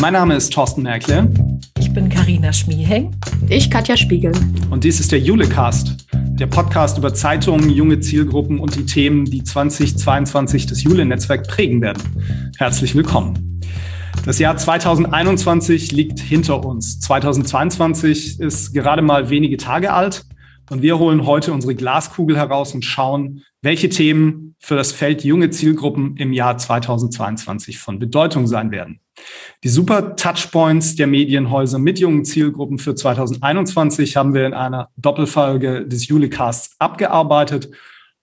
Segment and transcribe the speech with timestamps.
[0.00, 1.28] Mein Name ist Thorsten Merkle.
[1.76, 3.10] Ich bin Karina Schmieheng.
[3.48, 4.30] Ich Katja Spiegel.
[4.70, 9.42] Und dies ist der Julecast, der Podcast über Zeitungen, junge Zielgruppen und die Themen, die
[9.42, 12.00] 2022 das Jule-Netzwerk prägen werden.
[12.58, 13.60] Herzlich willkommen.
[14.24, 17.00] Das Jahr 2021 liegt hinter uns.
[17.00, 20.27] 2022 ist gerade mal wenige Tage alt
[20.70, 25.50] und wir holen heute unsere Glaskugel heraus und schauen, welche Themen für das Feld junge
[25.50, 29.00] Zielgruppen im Jahr 2022 von Bedeutung sein werden.
[29.64, 35.86] Die super Touchpoints der Medienhäuser mit jungen Zielgruppen für 2021 haben wir in einer Doppelfolge
[35.86, 37.70] des Julicasts abgearbeitet.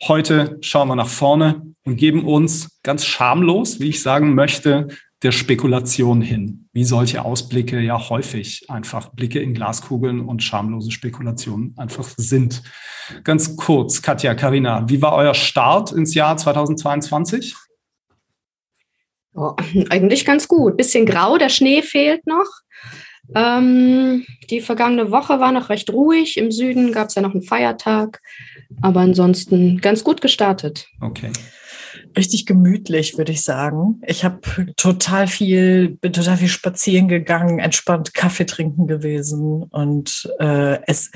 [0.03, 4.87] Heute schauen wir nach vorne und geben uns ganz schamlos, wie ich sagen möchte,
[5.25, 11.73] der Spekulation hin, wie solche Ausblicke ja häufig einfach Blicke in Glaskugeln und schamlose Spekulationen
[11.77, 12.61] einfach sind.
[13.23, 17.55] Ganz kurz, Katja, Karina, wie war euer Start ins Jahr 2022?
[19.33, 19.55] Oh,
[19.89, 20.77] eigentlich ganz gut.
[20.77, 22.47] Bisschen grau, der Schnee fehlt noch.
[23.33, 26.37] Ähm, die vergangene Woche war noch recht ruhig.
[26.37, 28.21] Im Süden gab es ja noch einen Feiertag,
[28.83, 30.87] aber ansonsten ganz gut gestartet.
[31.01, 31.31] Okay
[32.17, 34.01] richtig gemütlich, würde ich sagen.
[34.05, 34.39] Ich habe
[34.77, 41.11] total viel, bin total viel spazieren gegangen, entspannt Kaffee trinken gewesen und äh, es.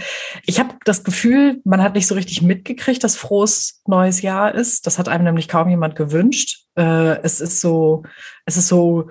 [0.45, 4.88] Ich habe das Gefühl, man hat nicht so richtig mitgekriegt, dass frohes neues Jahr ist.
[4.88, 6.66] Das hat einem nämlich kaum jemand gewünscht.
[6.75, 8.03] Äh, es ist so,
[8.45, 9.09] es ist so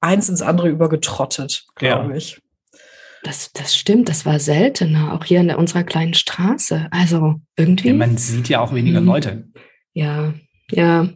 [0.00, 2.16] eins ins andere übergetrottet, glaube ja.
[2.16, 2.40] ich.
[3.24, 6.86] Das, das stimmt, das war seltener, auch hier in unserer kleinen Straße.
[6.90, 7.88] Also irgendwie.
[7.88, 9.06] Ja, man sieht ja auch weniger mhm.
[9.06, 9.48] Leute.
[9.92, 10.34] Ja,
[10.70, 11.08] ja,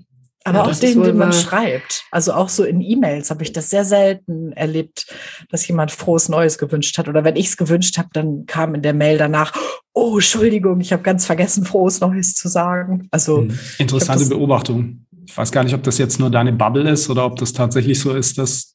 [0.44, 2.04] aber ja, auch den, den man schreibt.
[2.10, 5.06] Also auch so in E-Mails habe ich das sehr selten erlebt,
[5.50, 7.08] dass jemand frohes Neues gewünscht hat.
[7.08, 9.52] Oder wenn ich es gewünscht habe, dann kam in der Mail danach,
[9.92, 13.08] oh, Entschuldigung, ich habe ganz vergessen, frohes Neues zu sagen.
[13.10, 13.58] Also hm.
[13.78, 15.06] interessante Beobachtung.
[15.26, 18.00] Ich weiß gar nicht, ob das jetzt nur deine Bubble ist oder ob das tatsächlich
[18.00, 18.74] so ist, dass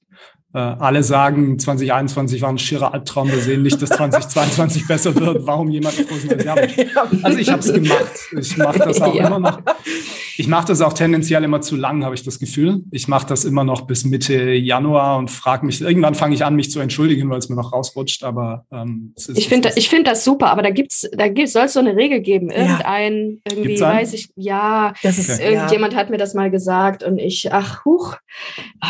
[0.59, 3.31] alle sagen, 2021 war ein schierer Albtraum.
[3.31, 5.45] Wir sehen nicht, dass 2022 besser wird.
[5.45, 5.95] Warum jemand
[7.23, 8.11] Also ich habe es gemacht.
[8.37, 9.27] Ich mache das auch ja.
[9.27, 9.61] immer noch.
[10.39, 12.83] Ich mache das auch tendenziell immer zu lang, habe ich das Gefühl.
[12.91, 16.55] Ich mache das immer noch bis Mitte Januar und frage mich, irgendwann fange ich an,
[16.55, 18.23] mich zu entschuldigen, weil es mir noch rausrutscht.
[18.23, 21.65] Aber ähm, ist, ich finde ich finde das super, aber da gibt's, da gibt, soll
[21.65, 22.51] es so eine Regel geben.
[22.51, 23.51] Irgendein, ja.
[23.51, 25.53] irgendwie, weiß ich, ja, das ist, okay.
[25.53, 25.99] irgendjemand ja.
[25.99, 28.15] hat mir das mal gesagt und ich, ach, huch.
[28.79, 28.87] Ah,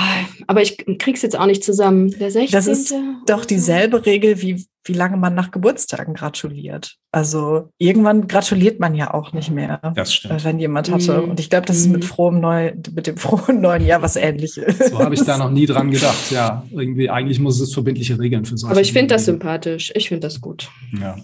[0.48, 2.12] aber ich krieg's jetzt auch nicht zusammen.
[2.20, 2.52] Der 16.
[2.52, 2.94] Das ist
[3.26, 6.96] doch dieselbe Regel wie wie lange man nach Geburtstagen gratuliert.
[7.12, 10.44] Also irgendwann gratuliert man ja auch nicht mehr, das stimmt.
[10.44, 11.22] wenn jemand hatte.
[11.22, 11.32] Mhm.
[11.32, 12.08] Und ich glaube, das ist mit mhm.
[12.08, 14.90] frohem Neu mit dem frohen neuen Jahr was ähnliches.
[14.90, 16.32] So habe ich da noch nie dran gedacht.
[16.32, 18.72] Ja, irgendwie eigentlich muss es verbindliche Regeln für solche.
[18.72, 19.92] Aber ich finde das sympathisch.
[19.96, 20.70] Ich finde das gut.
[21.00, 21.18] Ja.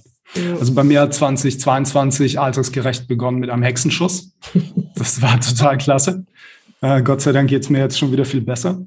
[0.60, 4.32] Also bei mir hat 2022 altersgerecht begonnen mit einem Hexenschuss.
[4.96, 6.24] Das war total klasse.
[6.82, 8.86] Äh, Gott sei Dank geht es mir jetzt schon wieder viel besser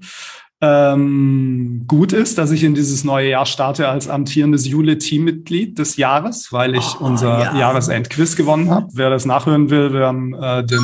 [0.60, 6.52] ähm, gut ist, dass ich in dieses neue Jahr starte als amtierendes Jule-Teammitglied des Jahres,
[6.52, 7.58] weil ich oh, unser ja.
[7.58, 8.88] Jahresendquiz gewonnen habe.
[8.94, 10.80] Wer das nachhören will, wir haben äh, den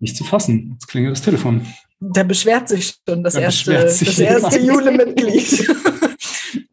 [0.00, 0.70] nicht zu fassen.
[0.72, 1.66] Jetzt klingelt das Telefon.
[2.00, 5.68] Der beschwert sich schon, das Der erste, das erste Jule-Mitglied.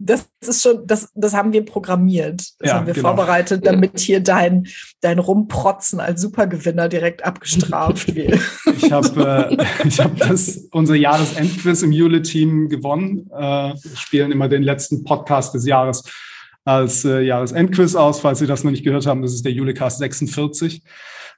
[0.04, 2.42] das ist schon, das, das haben wir programmiert.
[2.60, 3.10] Das ja, haben wir genau.
[3.10, 4.68] vorbereitet, damit hier dein,
[5.02, 8.40] dein Rumprotzen als Supergewinner direkt abgestraft wird.
[8.78, 13.30] Ich habe äh, ich hab das, unser Jahresendquiz im Jule-Team gewonnen.
[13.32, 16.04] Äh, spielen immer den letzten Podcast des Jahres
[16.66, 18.20] als äh, Jahresendquiz aus.
[18.20, 20.84] Falls Sie das noch nicht gehört haben, das ist der Julecast 46.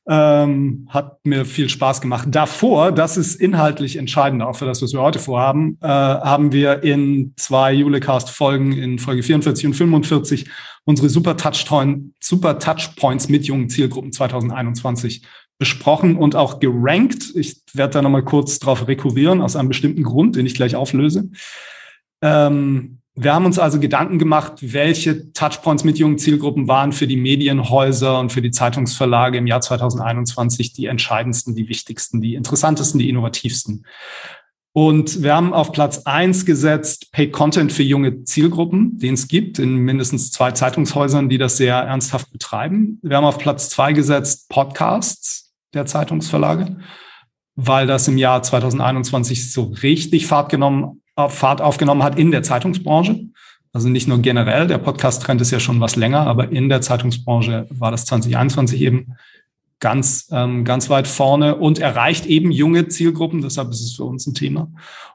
[0.06, 2.28] Ähm, hat mir viel Spaß gemacht.
[2.30, 6.84] Davor, das ist inhaltlich entscheidend, auch für das, was wir heute vorhaben, äh, haben wir
[6.84, 10.50] in zwei Julecast-Folgen, in Folge 44 und 45,
[10.84, 15.26] unsere Super, Touchpoint, Super Touchpoints mit jungen Zielgruppen 2021
[15.58, 17.32] besprochen und auch gerankt.
[17.36, 21.30] Ich werde da nochmal kurz drauf rekurrieren, aus einem bestimmten Grund, den ich gleich auflöse.
[22.22, 27.16] Ähm, wir haben uns also Gedanken gemacht, welche Touchpoints mit jungen Zielgruppen waren für die
[27.16, 33.10] Medienhäuser und für die Zeitungsverlage im Jahr 2021 die entscheidendsten, die wichtigsten, die interessantesten, die
[33.10, 33.86] innovativsten.
[34.76, 39.60] Und wir haben auf Platz eins gesetzt Paid Content für junge Zielgruppen, den es gibt
[39.60, 42.98] in mindestens zwei Zeitungshäusern, die das sehr ernsthaft betreiben.
[43.04, 46.78] Wir haben auf Platz zwei gesetzt Podcasts der Zeitungsverlage,
[47.56, 53.28] weil das im Jahr 2021 so richtig Fahrt genommen Fahrt aufgenommen hat in der Zeitungsbranche.
[53.72, 57.68] Also nicht nur generell, der Podcast-Trend ist ja schon was länger, aber in der Zeitungsbranche
[57.72, 59.16] war das 2021 eben
[59.80, 63.42] ganz, ähm, ganz weit vorne und erreicht eben junge Zielgruppen.
[63.42, 64.72] Deshalb ist es für uns ein Thema.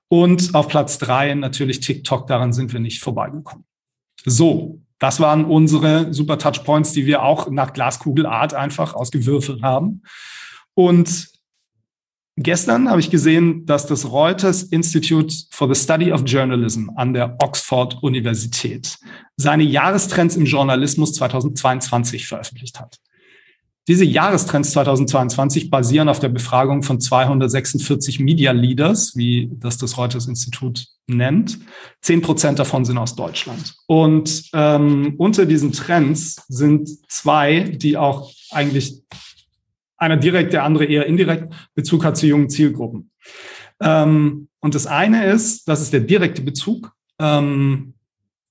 [0.09, 2.27] Und auf Platz drei natürlich TikTok.
[2.27, 3.65] Daran sind wir nicht vorbeigekommen.
[4.25, 10.03] So, das waren unsere Super Touchpoints, die wir auch nach Glaskugelart einfach ausgewürfelt haben.
[10.75, 11.29] Und
[12.41, 17.37] Gestern habe ich gesehen, dass das Reuters Institute for the Study of Journalism an der
[17.43, 18.97] Oxford Universität
[19.37, 22.99] seine Jahrestrends im Journalismus 2022 veröffentlicht hat.
[23.89, 30.29] Diese Jahrestrends 2022 basieren auf der Befragung von 246 Media Leaders, wie das das Reuters
[30.29, 31.59] Institut nennt.
[32.03, 33.75] Zehn Prozent davon sind aus Deutschland.
[33.87, 39.03] Und ähm, unter diesen Trends sind zwei, die auch eigentlich
[39.99, 43.11] einer direkt, der andere eher indirekt Bezug hat zu jungen Zielgruppen.
[43.81, 46.93] Ähm, und das eine ist, das ist der direkte Bezug.
[47.21, 47.95] Ähm,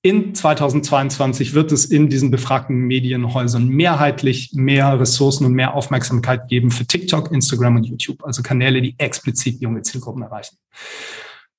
[0.00, 6.70] in 2022 wird es in diesen befragten Medienhäusern mehrheitlich mehr Ressourcen und mehr Aufmerksamkeit geben
[6.70, 10.56] für TikTok, Instagram und YouTube, also Kanäle, die explizit junge Zielgruppen erreichen.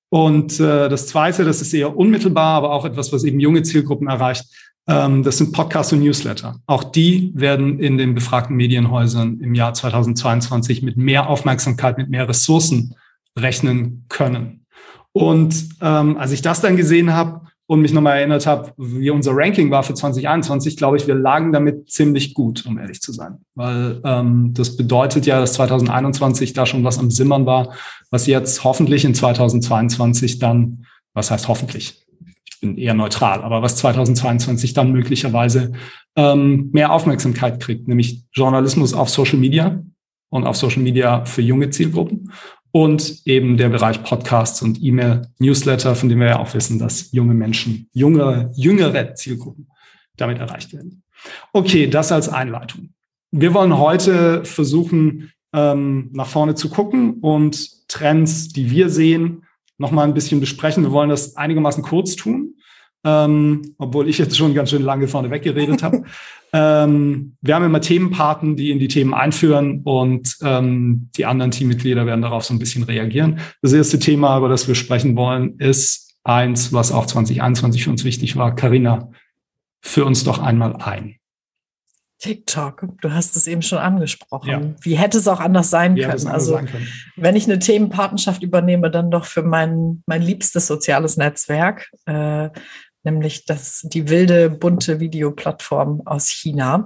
[0.08, 4.08] Und äh, das Zweite, das ist eher unmittelbar, aber auch etwas, was eben junge Zielgruppen
[4.08, 4.46] erreicht,
[4.90, 6.60] das sind Podcasts und Newsletter.
[6.66, 12.28] Auch die werden in den befragten Medienhäusern im Jahr 2022 mit mehr Aufmerksamkeit, mit mehr
[12.28, 12.96] Ressourcen
[13.38, 14.66] rechnen können.
[15.12, 19.32] Und ähm, als ich das dann gesehen habe und mich nochmal erinnert habe, wie unser
[19.36, 23.46] Ranking war für 2021, glaube ich, wir lagen damit ziemlich gut, um ehrlich zu sein.
[23.54, 27.74] Weil ähm, das bedeutet ja, dass 2021 da schon was am Simmern war,
[28.10, 32.08] was jetzt hoffentlich in 2022 dann, was heißt hoffentlich,
[32.60, 35.74] bin eher neutral, aber was 2022 dann möglicherweise
[36.16, 39.84] ähm, mehr Aufmerksamkeit kriegt, nämlich Journalismus auf Social Media
[40.30, 42.32] und auf Social Media für junge Zielgruppen
[42.72, 47.34] und eben der Bereich Podcasts und E-Mail-Newsletter, von dem wir ja auch wissen, dass junge
[47.34, 49.68] Menschen, junge, jüngere Zielgruppen
[50.18, 51.04] damit erreicht werden.
[51.54, 52.94] Okay, das als Einleitung.
[53.32, 59.44] Wir wollen heute versuchen, ähm, nach vorne zu gucken und Trends, die wir sehen,
[59.80, 60.84] nochmal ein bisschen besprechen.
[60.84, 62.56] Wir wollen das einigermaßen kurz tun,
[63.04, 66.04] ähm, obwohl ich jetzt schon ganz schön lange vorne weggeredet habe.
[66.54, 72.06] ähm, wir haben immer Themenpaten, die in die Themen einführen und ähm, die anderen Teammitglieder
[72.06, 73.40] werden darauf so ein bisschen reagieren.
[73.62, 78.04] Das erste Thema, über das wir sprechen wollen, ist eins, was auch 2021 für uns
[78.04, 78.56] wichtig war.
[78.56, 79.10] Carina,
[79.82, 81.19] führ uns doch einmal ein.
[82.20, 84.50] TikTok, du hast es eben schon angesprochen.
[84.50, 84.62] Ja.
[84.82, 86.28] Wie hätte es auch anders sein Wie können?
[86.28, 86.88] Also, können.
[87.16, 92.50] wenn ich eine Themenpartnerschaft übernehme, dann doch für mein, mein liebstes soziales Netzwerk, äh,
[93.04, 96.86] nämlich das, die wilde, bunte Videoplattform aus China.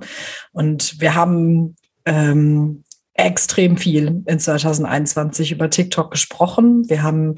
[0.52, 1.76] Und wir haben
[2.06, 2.84] ähm,
[3.16, 6.88] extrem viel in 2021 über TikTok gesprochen.
[6.90, 7.36] Wir haben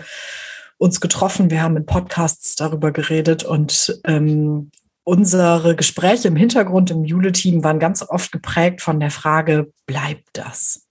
[0.78, 4.72] uns getroffen, wir haben in Podcasts darüber geredet und ähm,
[5.06, 10.88] unsere Gespräche im Hintergrund im Jule-Team waren ganz oft geprägt von der Frage, bleibt das?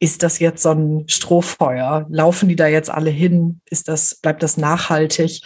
[0.00, 2.06] Ist das jetzt so ein Strohfeuer?
[2.08, 3.60] Laufen die da jetzt alle hin?
[3.68, 5.42] Ist das, bleibt das nachhaltig?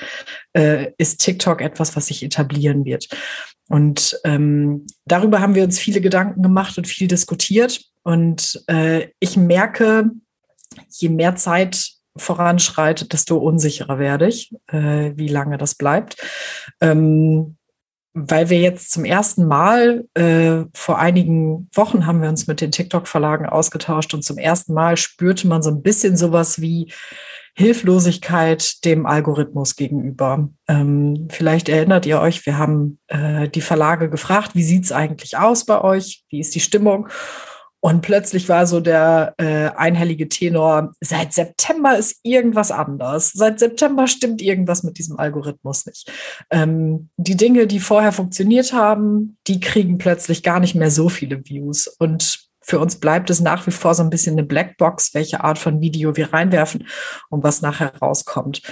[0.52, 3.08] Äh, ist TikTok etwas, was sich etablieren wird?
[3.70, 7.82] Und ähm, darüber haben wir uns viele Gedanken gemacht und viel diskutiert.
[8.02, 10.10] Und äh, ich merke,
[10.90, 16.16] je mehr Zeit voranschreitet, desto unsicherer werde ich, äh, wie lange das bleibt.
[16.82, 17.56] Ähm,
[18.14, 22.70] weil wir jetzt zum ersten Mal äh, vor einigen Wochen haben wir uns mit den
[22.70, 26.92] TikTok-Verlagen ausgetauscht und zum ersten Mal spürte man so ein bisschen sowas wie
[27.54, 30.48] Hilflosigkeit dem Algorithmus gegenüber.
[30.68, 35.66] Ähm, vielleicht erinnert ihr euch, wir haben äh, die Verlage gefragt, wie sieht's eigentlich aus
[35.66, 36.24] bei euch?
[36.30, 37.08] Wie ist die Stimmung?
[37.84, 43.32] Und plötzlich war so der äh, einhellige Tenor, seit September ist irgendwas anders.
[43.32, 46.10] Seit September stimmt irgendwas mit diesem Algorithmus nicht.
[46.50, 51.44] Ähm, die Dinge, die vorher funktioniert haben, die kriegen plötzlich gar nicht mehr so viele
[51.44, 51.88] Views.
[51.88, 55.58] Und für uns bleibt es nach wie vor so ein bisschen eine Blackbox, welche Art
[55.58, 56.86] von Video wir reinwerfen
[57.28, 58.62] und was nachher rauskommt.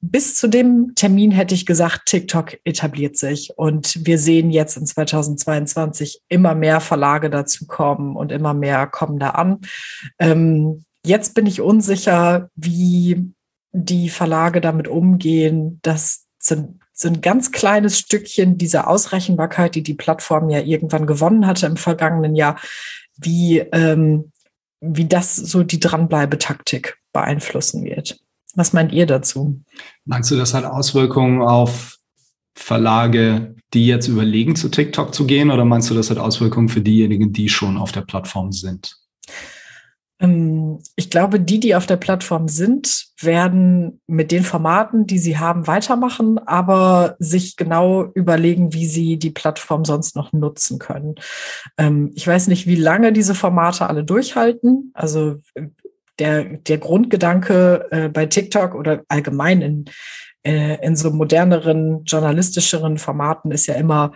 [0.00, 4.86] Bis zu dem Termin hätte ich gesagt, TikTok etabliert sich und wir sehen jetzt in
[4.86, 9.60] 2022 immer mehr Verlage dazu kommen und immer mehr kommen da an.
[10.18, 13.32] Ähm, jetzt bin ich unsicher, wie
[13.72, 19.94] die Verlage damit umgehen, dass sind so ein ganz kleines Stückchen dieser Ausrechenbarkeit, die die
[19.94, 22.58] Plattform ja irgendwann gewonnen hatte im vergangenen Jahr,
[23.16, 24.32] wie, ähm,
[24.80, 28.18] wie das so die Dranbleibetaktik beeinflussen wird.
[28.54, 29.60] Was meint ihr dazu?
[30.04, 31.98] Meinst du, das hat Auswirkungen auf
[32.54, 36.80] Verlage, die jetzt überlegen, zu TikTok zu gehen, oder meinst du, das hat Auswirkungen für
[36.80, 38.96] diejenigen, die schon auf der Plattform sind?
[40.20, 45.38] Ähm, ich glaube, die, die auf der Plattform sind, werden mit den Formaten, die sie
[45.38, 51.16] haben, weitermachen, aber sich genau überlegen, wie sie die Plattform sonst noch nutzen können.
[51.78, 54.90] Ähm, ich weiß nicht, wie lange diese Formate alle durchhalten.
[54.94, 55.40] Also
[56.18, 59.84] der, der Grundgedanke äh, bei TikTok oder allgemein in,
[60.44, 64.12] äh, in so moderneren, journalistischeren Formaten ist ja immer,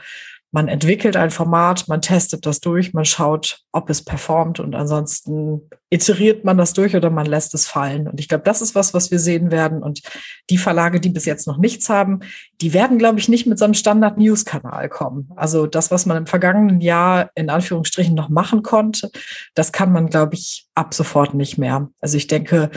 [0.52, 5.70] man entwickelt ein Format, man testet das durch, man schaut, ob es performt und ansonsten
[5.90, 8.08] iteriert man das durch oder man lässt es fallen.
[8.08, 9.82] Und ich glaube, das ist was, was wir sehen werden.
[9.82, 10.02] Und
[10.48, 12.20] die Verlage, die bis jetzt noch nichts haben,
[12.60, 15.30] die werden, glaube ich, nicht mit so einem Standard-News-Kanal kommen.
[15.36, 19.10] Also das, was man im vergangenen Jahr in Anführungsstrichen noch machen konnte,
[19.54, 21.88] das kann man, glaube ich, ab sofort nicht mehr.
[22.00, 22.70] Also ich denke,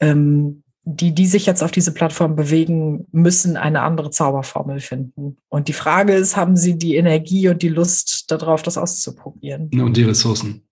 [0.00, 5.36] ähm, die, die sich jetzt auf diese Plattform bewegen, müssen eine andere Zauberformel finden.
[5.48, 9.70] Und die Frage ist, haben sie die Energie und die Lust darauf, das auszuprobieren?
[9.72, 10.62] Und die Ressourcen.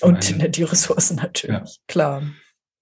[0.00, 0.52] Und Nein.
[0.52, 1.82] die Ressourcen natürlich, ja.
[1.86, 2.22] klar.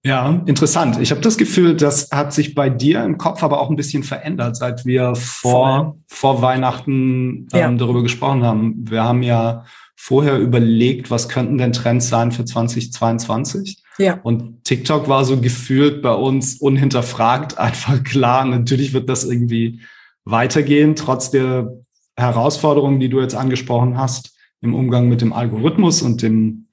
[0.03, 0.99] Ja, interessant.
[0.99, 4.01] Ich habe das Gefühl, das hat sich bei dir im Kopf aber auch ein bisschen
[4.01, 7.71] verändert, seit wir vor, vor Weihnachten ähm, ja.
[7.71, 8.89] darüber gesprochen haben.
[8.89, 9.65] Wir haben ja
[9.95, 13.80] vorher überlegt, was könnten denn Trends sein für 2022?
[13.97, 14.19] Ja.
[14.23, 18.45] Und TikTok war so gefühlt bei uns unhinterfragt einfach klar.
[18.45, 19.81] Natürlich wird das irgendwie
[20.23, 21.73] weitergehen, trotz der
[22.15, 26.67] Herausforderungen, die du jetzt angesprochen hast, im Umgang mit dem Algorithmus und dem,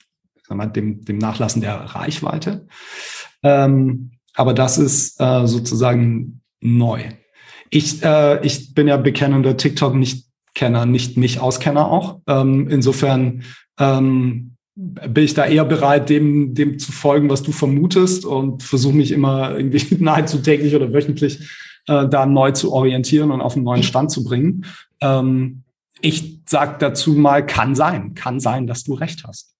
[0.49, 2.67] mal, dem, dem Nachlassen der Reichweite.
[3.43, 7.05] Ähm, aber das ist äh, sozusagen neu.
[7.71, 12.21] Ich, äh, ich bin ja bekennender TikTok nicht Kenner, nicht mich Auskenner auch.
[12.27, 13.45] Ähm, insofern
[13.79, 18.95] ähm, bin ich da eher bereit, dem, dem zu folgen, was du vermutest und versuche
[18.95, 21.41] mich immer irgendwie nahezu täglich oder wöchentlich
[21.89, 24.67] äh, da neu zu orientieren und auf einen neuen Stand zu bringen.
[25.01, 25.65] Ähm,
[26.01, 29.57] ich sag dazu mal, kann sein, kann sein, dass du recht hast.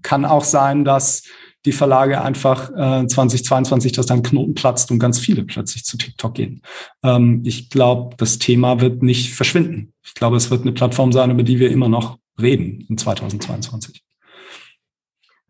[0.00, 1.24] Kann auch sein, dass
[1.66, 6.34] die Verlage einfach äh, 2022, dass dann Knoten platzt und ganz viele plötzlich zu TikTok
[6.34, 6.62] gehen.
[7.02, 9.92] Ähm, ich glaube, das Thema wird nicht verschwinden.
[10.02, 14.02] Ich glaube, es wird eine Plattform sein, über die wir immer noch reden in 2022.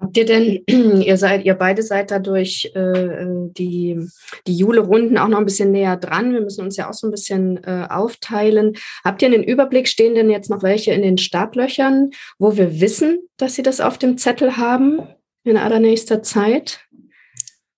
[0.02, 0.62] Habt ihr denn,
[1.02, 3.24] ihr seid, ihr beide seid dadurch äh,
[3.56, 3.98] die,
[4.46, 6.34] die Jule-Runden auch noch ein bisschen näher dran.
[6.34, 8.74] Wir müssen uns ja auch so ein bisschen äh, aufteilen.
[9.04, 13.20] Habt ihr einen Überblick, stehen denn jetzt noch welche in den Startlöchern, wo wir wissen,
[13.38, 15.00] dass sie das auf dem Zettel haben?
[15.44, 16.80] in allernächster Zeit?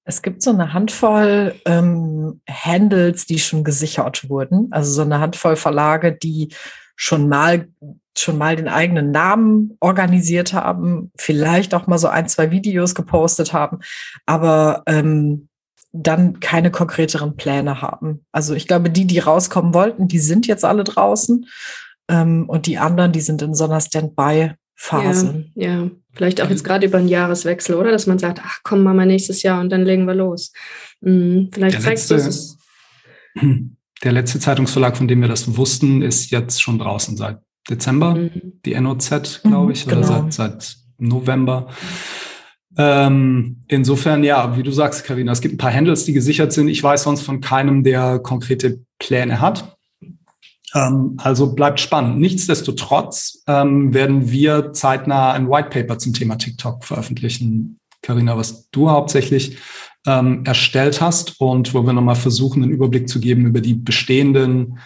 [0.04, 4.68] Es gibt so eine Handvoll ähm, Handles, die schon gesichert wurden.
[4.70, 6.52] Also so eine Handvoll Verlage, die
[6.94, 7.68] schon mal
[8.16, 13.52] schon mal den eigenen Namen organisiert haben, vielleicht auch mal so ein, zwei Videos gepostet
[13.52, 13.80] haben,
[14.26, 15.48] aber ähm,
[15.92, 18.24] dann keine konkreteren Pläne haben.
[18.32, 21.46] Also ich glaube, die, die rauskommen wollten, die sind jetzt alle draußen
[22.08, 25.46] ähm, und die anderen, die sind in so einer Standby Phase.
[25.54, 25.90] Ja, ja.
[26.12, 27.92] vielleicht auch jetzt gerade über einen Jahreswechsel, oder?
[27.92, 30.52] Dass man sagt, ach komm, machen wir nächstes Jahr und dann legen wir los.
[31.00, 31.50] Mhm.
[31.52, 32.58] Vielleicht zeigst du es.
[34.02, 38.14] Der letzte Zeitungsverlag, von dem wir das wussten, ist jetzt schon draußen seit Dezember.
[38.14, 38.60] Mhm.
[38.64, 40.06] Die NOZ, glaube ich, mhm, genau.
[40.06, 41.68] oder seit, seit November.
[42.76, 46.68] Ähm, insofern, ja, wie du sagst, Karina, es gibt ein paar Handles, die gesichert sind.
[46.68, 49.76] Ich weiß sonst von keinem, der konkrete Pläne hat.
[50.74, 52.18] Ähm, also bleibt spannend.
[52.18, 57.78] Nichtsdestotrotz ähm, werden wir zeitnah ein White Paper zum Thema TikTok veröffentlichen.
[58.02, 59.56] Karina, was du hauptsächlich
[60.06, 64.78] ähm, erstellt hast und wo wir nochmal versuchen, einen Überblick zu geben über die bestehenden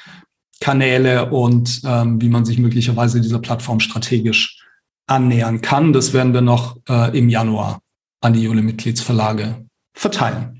[0.60, 4.62] Kanäle und ähm, wie man sich möglicherweise dieser Plattform strategisch
[5.06, 5.92] annähern kann.
[5.92, 7.80] Das werden wir noch äh, im Januar
[8.20, 10.58] an die Jule-Mitgliedsverlage verteilen.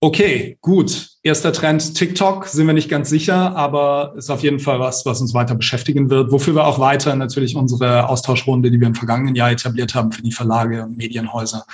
[0.00, 1.08] Okay, gut.
[1.22, 5.22] Erster Trend TikTok, sind wir nicht ganz sicher, aber ist auf jeden Fall was, was
[5.22, 9.34] uns weiter beschäftigen wird, wofür wir auch weiter natürlich unsere Austauschrunde, die wir im vergangenen
[9.34, 11.64] Jahr etabliert haben für die Verlage und Medienhäuser,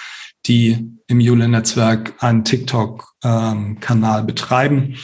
[0.46, 4.94] die im Jule-Netzwerk einen TikTok-Kanal ähm, betreiben.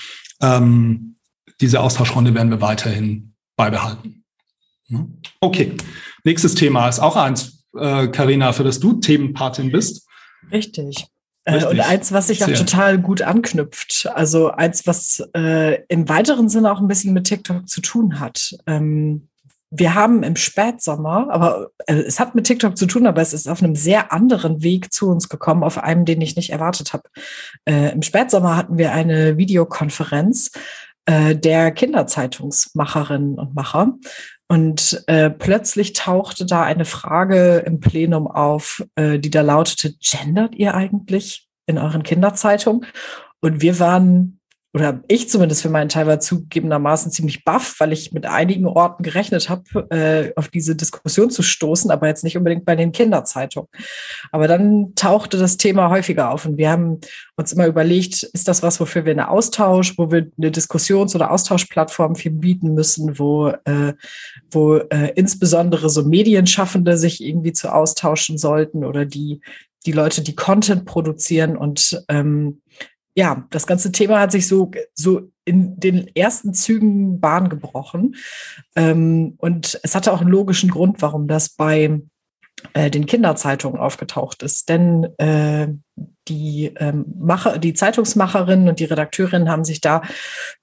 [0.41, 1.16] Ähm,
[1.61, 4.25] diese Austauschrunde werden wir weiterhin beibehalten.
[5.41, 5.73] Okay,
[6.25, 10.07] nächstes Thema ist auch eins, Karina, äh, für das du Themenpatin bist.
[10.51, 11.07] Richtig.
[11.45, 12.57] Äh, und eins, was sich auch Sehr.
[12.57, 14.09] total gut anknüpft.
[14.15, 18.57] Also eins, was äh, im weiteren Sinne auch ein bisschen mit TikTok zu tun hat.
[18.67, 19.29] Ähm,
[19.71, 23.49] wir haben im Spätsommer, aber äh, es hat mit TikTok zu tun, aber es ist
[23.49, 27.05] auf einem sehr anderen Weg zu uns gekommen, auf einem, den ich nicht erwartet habe.
[27.65, 30.53] Äh, Im Spätsommer hatten wir eine Videokonferenz
[31.07, 33.95] äh, der Kinderzeitungsmacherinnen und Macher.
[34.49, 40.55] Und äh, plötzlich tauchte da eine Frage im Plenum auf, äh, die da lautete, gendert
[40.55, 42.87] ihr eigentlich in euren Kinderzeitungen?
[43.41, 44.36] Und wir waren
[44.77, 49.03] oder ich zumindest für meinen Teil war zugegebenermaßen ziemlich baff, weil ich mit einigen Orten
[49.03, 53.71] gerechnet habe, äh, auf diese Diskussion zu stoßen, aber jetzt nicht unbedingt bei den Kinderzeitungen.
[54.33, 57.01] Aber dann tauchte das Thema häufiger auf und wir haben
[57.37, 61.31] uns immer überlegt, ist das was, wofür wir eine Austausch, wo wir eine Diskussions- oder
[61.31, 63.95] Austauschplattform für bieten müssen, wo, äh,
[64.51, 69.41] wo äh, insbesondere so Medienschaffende sich irgendwie zu austauschen sollten oder die,
[69.87, 72.61] die Leute, die Content produzieren und ähm,
[73.17, 78.17] ja, das ganze Thema hat sich so, so in den ersten Zügen Bahn gebrochen.
[78.77, 82.03] Ähm, und es hatte auch einen logischen Grund, warum das bei
[82.75, 84.69] äh, den Kinderzeitungen aufgetaucht ist.
[84.69, 85.69] Denn äh,
[86.29, 90.03] die, ähm, Macher, die Zeitungsmacherinnen und die Redakteurinnen haben sich da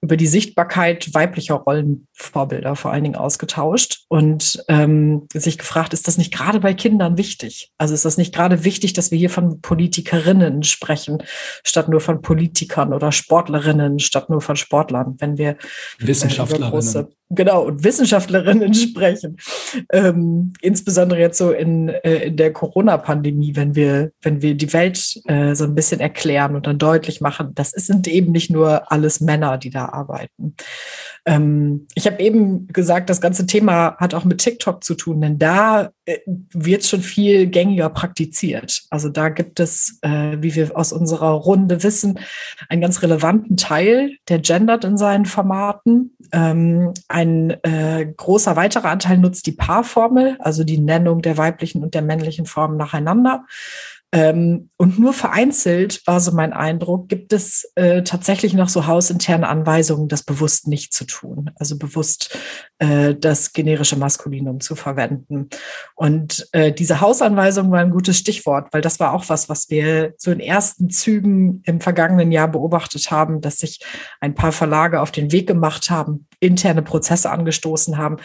[0.00, 6.18] über die Sichtbarkeit weiblicher Rollenvorbilder vor allen Dingen ausgetauscht und ähm, sich gefragt, ist das
[6.18, 7.70] nicht gerade bei Kindern wichtig?
[7.78, 11.22] Also ist das nicht gerade wichtig, dass wir hier von Politikerinnen sprechen,
[11.64, 15.56] statt nur von Politikern oder Sportlerinnen, statt nur von Sportlern, wenn wir
[15.98, 16.70] Wissenschaftlerinnen.
[16.70, 19.38] Große, genau, und Wissenschaftlerinnen sprechen.
[19.92, 25.20] Ähm, insbesondere jetzt so in, äh, in der Corona-Pandemie, wenn wir, wenn wir die Welt
[25.26, 29.20] äh, so ein bisschen erklären und dann deutlich machen, das sind eben nicht nur alles
[29.20, 30.54] Männer, die da arbeiten.
[31.26, 35.38] Ähm, ich habe eben gesagt, das ganze Thema hat auch mit TikTok zu tun, denn
[35.38, 38.82] da äh, wird schon viel gängiger praktiziert.
[38.90, 42.18] Also da gibt es, äh, wie wir aus unserer Runde wissen,
[42.68, 46.14] einen ganz relevanten Teil, der gendert in seinen Formaten.
[46.32, 51.94] Ähm, ein äh, großer weiterer Anteil nutzt die Paarformel, also die Nennung der weiblichen und
[51.94, 53.46] der männlichen Formen nacheinander.
[54.14, 59.48] Ähm, und nur vereinzelt, war so mein Eindruck, gibt es äh, tatsächlich noch so hausinterne
[59.48, 61.50] Anweisungen, das bewusst nicht zu tun.
[61.56, 62.38] Also bewusst
[62.78, 65.48] äh, das generische Maskulinum zu verwenden.
[65.96, 70.14] Und äh, diese Hausanweisung war ein gutes Stichwort, weil das war auch was, was wir
[70.16, 73.80] so in ersten Zügen im vergangenen Jahr beobachtet haben, dass sich
[74.20, 78.18] ein paar Verlage auf den Weg gemacht haben, interne Prozesse angestoßen haben,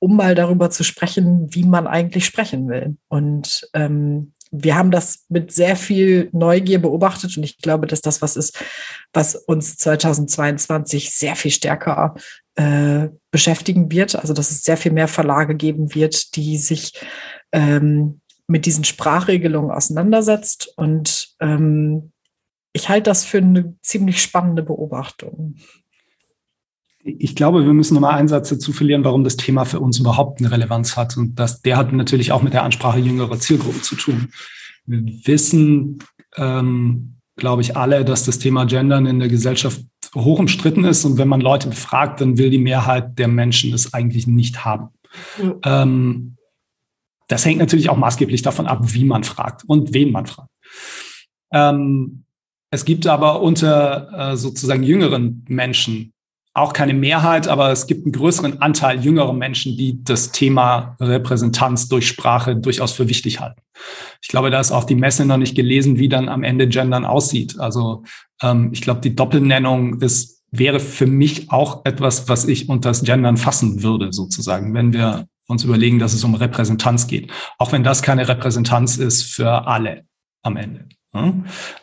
[0.00, 2.96] um mal darüber zu sprechen, wie man eigentlich sprechen will.
[3.06, 8.22] Und ähm, wir haben das mit sehr viel Neugier beobachtet und ich glaube, dass das
[8.22, 8.58] was ist,
[9.12, 12.14] was uns 2022 sehr viel stärker
[12.54, 14.16] äh, beschäftigen wird.
[14.16, 16.92] Also dass es sehr viel mehr Verlage geben wird, die sich
[17.52, 20.72] ähm, mit diesen Sprachregelungen auseinandersetzt.
[20.76, 22.12] Und ähm,
[22.72, 25.56] ich halte das für eine ziemlich spannende Beobachtung.
[27.06, 30.40] Ich glaube, wir müssen nochmal einen Satz dazu verlieren, warum das Thema für uns überhaupt
[30.40, 31.16] eine Relevanz hat.
[31.16, 34.28] Und das, der hat natürlich auch mit der Ansprache jüngerer Zielgruppen zu tun.
[34.86, 35.98] Wir wissen,
[36.36, 39.84] ähm, glaube ich, alle, dass das Thema Gendern in der Gesellschaft
[40.16, 41.04] hoch umstritten ist.
[41.04, 44.88] Und wenn man Leute befragt, dann will die Mehrheit der Menschen es eigentlich nicht haben.
[45.40, 45.54] Mhm.
[45.64, 46.36] Ähm,
[47.28, 50.50] das hängt natürlich auch maßgeblich davon ab, wie man fragt und wen man fragt.
[51.52, 52.24] Ähm,
[52.70, 56.12] es gibt aber unter äh, sozusagen jüngeren Menschen
[56.56, 61.88] auch keine Mehrheit, aber es gibt einen größeren Anteil jüngerer Menschen, die das Thema Repräsentanz
[61.88, 63.60] durch Sprache durchaus für wichtig halten.
[64.22, 67.04] Ich glaube, da ist auch die Messe noch nicht gelesen, wie dann am Ende Gendern
[67.04, 67.60] aussieht.
[67.60, 68.04] Also
[68.42, 73.02] ähm, ich glaube, die Doppelnennung ist, wäre für mich auch etwas, was ich unter das
[73.02, 77.30] Gendern fassen würde, sozusagen, wenn wir uns überlegen, dass es um Repräsentanz geht.
[77.58, 80.04] Auch wenn das keine Repräsentanz ist für alle
[80.42, 80.86] am Ende.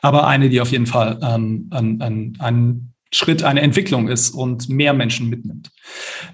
[0.01, 4.69] Aber eine, die auf jeden Fall ähm, ein, ein, ein Schritt eine Entwicklung ist und
[4.69, 5.71] mehr Menschen mitnimmt.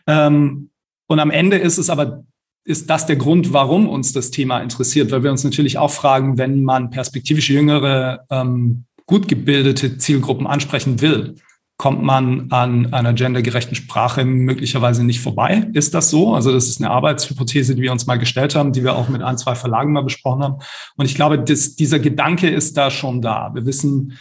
[0.08, 0.70] Ähm,
[1.08, 2.24] und am Ende ist es aber,
[2.64, 6.38] ist das der Grund, warum uns das Thema interessiert, weil wir uns natürlich auch fragen,
[6.38, 11.36] wenn man perspektivisch jüngere, ähm, gut gebildete Zielgruppen ansprechen will,
[11.78, 15.70] kommt man an einer gendergerechten Sprache möglicherweise nicht vorbei.
[15.72, 16.36] Ist das so?
[16.36, 19.24] Also das ist eine Arbeitshypothese, die wir uns mal gestellt haben, die wir auch mit
[19.24, 20.56] ein, zwei Verlagen mal besprochen haben.
[20.98, 23.52] Und ich glaube, das, dieser Gedanke ist da schon da.
[23.54, 24.20] Wir wissen,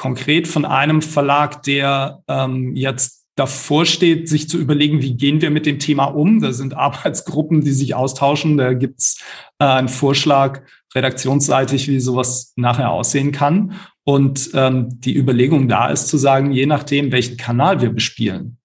[0.00, 5.50] konkret von einem Verlag, der ähm, jetzt davor steht, sich zu überlegen, wie gehen wir
[5.50, 6.40] mit dem Thema um.
[6.40, 8.56] Da sind Arbeitsgruppen, die sich austauschen.
[8.56, 9.22] Da gibt's
[9.58, 10.62] äh, einen Vorschlag
[10.94, 13.74] redaktionsseitig, wie sowas nachher aussehen kann.
[14.02, 18.56] Und ähm, die Überlegung da ist zu sagen, je nachdem, welchen Kanal wir bespielen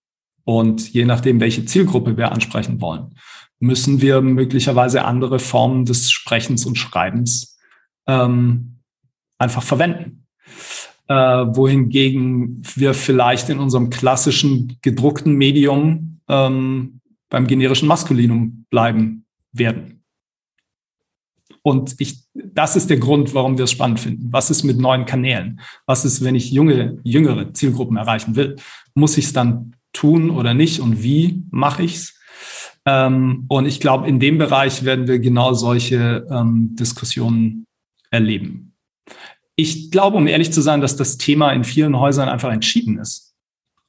[0.46, 3.16] und je nachdem, welche Zielgruppe wir ansprechen wollen,
[3.60, 7.58] müssen wir möglicherweise andere Formen des Sprechens und Schreibens
[8.08, 8.78] ähm,
[9.38, 10.26] einfach verwenden
[11.08, 20.04] äh, wohingegen wir vielleicht in unserem klassischen gedruckten Medium ähm, beim generischen Maskulinum bleiben werden.
[21.62, 24.28] Und ich, das ist der Grund, warum wir es spannend finden.
[24.32, 25.60] Was ist mit neuen Kanälen?
[25.88, 28.56] Was ist, wenn ich junge, jüngere Zielgruppen erreichen will?
[28.94, 30.80] Muss ich es dann tun oder nicht?
[30.80, 32.20] Und wie mache ich es?
[32.86, 37.66] Ähm, und ich glaube, in dem Bereich werden wir genau solche ähm, Diskussionen
[38.12, 38.76] erleben.
[39.56, 43.34] Ich glaube, um ehrlich zu sein, dass das Thema in vielen Häusern einfach entschieden ist.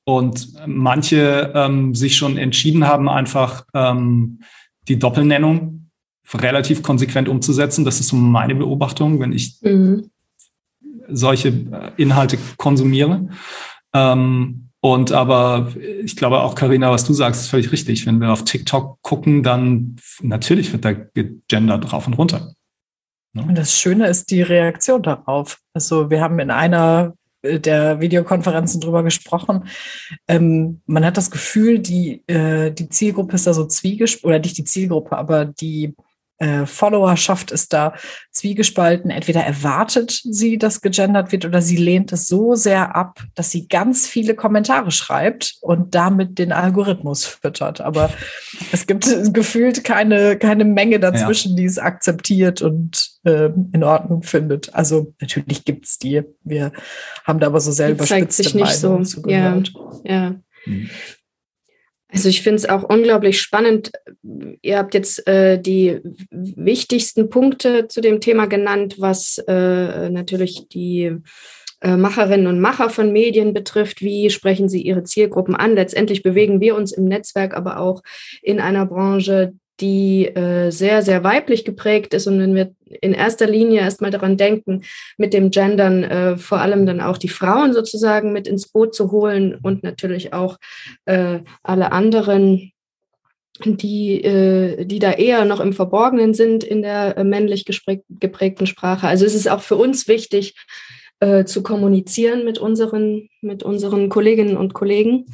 [0.04, 4.40] Und manche ähm, sich schon entschieden haben, einfach ähm,
[4.86, 5.90] die Doppelnennung
[6.32, 7.84] relativ konsequent umzusetzen.
[7.84, 10.10] Das ist so meine Beobachtung, wenn ich mhm.
[11.08, 13.28] solche äh, Inhalte konsumiere.
[13.92, 15.72] Ähm, und aber
[16.04, 18.06] ich glaube auch, Karina, was du sagst, ist völlig richtig.
[18.06, 22.52] Wenn wir auf TikTok gucken, dann natürlich wird da gegendert drauf und runter.
[23.36, 23.42] Ne?
[23.42, 25.58] Und das Schöne ist die Reaktion darauf.
[25.74, 29.68] Also wir haben in einer der Videokonferenzen drüber gesprochen.
[30.26, 34.58] Ähm, man hat das Gefühl, die, äh, die Zielgruppe ist da so zwiegespalten, oder nicht
[34.58, 35.94] die Zielgruppe, aber die
[36.38, 37.94] äh, Followerschaft ist da
[38.30, 39.10] zwiegespalten.
[39.10, 43.68] Entweder erwartet sie, dass gegendert wird, oder sie lehnt es so sehr ab, dass sie
[43.68, 47.80] ganz viele Kommentare schreibt und damit den Algorithmus füttert.
[47.80, 48.10] Aber
[48.72, 51.56] es gibt gefühlt keine, keine Menge dazwischen, ja.
[51.56, 54.74] die es akzeptiert und äh, in Ordnung findet.
[54.74, 56.22] Also natürlich gibt es die.
[56.42, 56.72] Wir
[57.24, 59.00] haben da aber so selber sich nicht so.
[59.26, 59.62] Ja,
[60.04, 60.34] ja.
[60.64, 60.90] Hm.
[62.16, 63.92] Also ich finde es auch unglaublich spannend.
[64.62, 66.00] Ihr habt jetzt äh, die
[66.30, 71.14] wichtigsten Punkte zu dem Thema genannt, was äh, natürlich die
[71.82, 74.00] äh, Macherinnen und Macher von Medien betrifft.
[74.00, 75.74] Wie sprechen sie ihre Zielgruppen an?
[75.74, 78.02] Letztendlich bewegen wir uns im Netzwerk, aber auch
[78.40, 82.26] in einer Branche, die äh, sehr, sehr weiblich geprägt ist.
[82.26, 84.82] Und wenn wir in erster Linie erstmal daran denken,
[85.18, 89.10] mit dem Gendern äh, vor allem dann auch die Frauen sozusagen mit ins Boot zu
[89.10, 90.58] holen und natürlich auch
[91.04, 92.72] äh, alle anderen,
[93.64, 99.08] die, äh, die da eher noch im Verborgenen sind in der äh, männlich geprägten Sprache.
[99.08, 100.54] Also es ist auch für uns wichtig,
[101.20, 105.26] äh, zu kommunizieren mit unseren, mit unseren Kolleginnen und Kollegen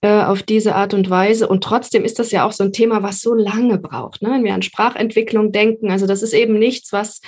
[0.00, 1.48] äh, auf diese Art und Weise.
[1.48, 4.22] Und trotzdem ist das ja auch so ein Thema, was so lange braucht.
[4.22, 4.30] Ne?
[4.30, 7.20] Wenn wir an Sprachentwicklung denken, also das ist eben nichts, was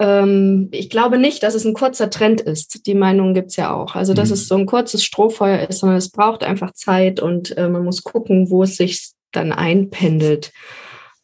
[0.00, 2.86] ähm, ich glaube nicht, dass es ein kurzer Trend ist.
[2.86, 3.94] Die Meinung gibt es ja auch.
[3.94, 4.34] Also, dass mhm.
[4.34, 8.02] es so ein kurzes Strohfeuer ist, sondern es braucht einfach Zeit und äh, man muss
[8.02, 10.52] gucken, wo es sich dann einpendelt.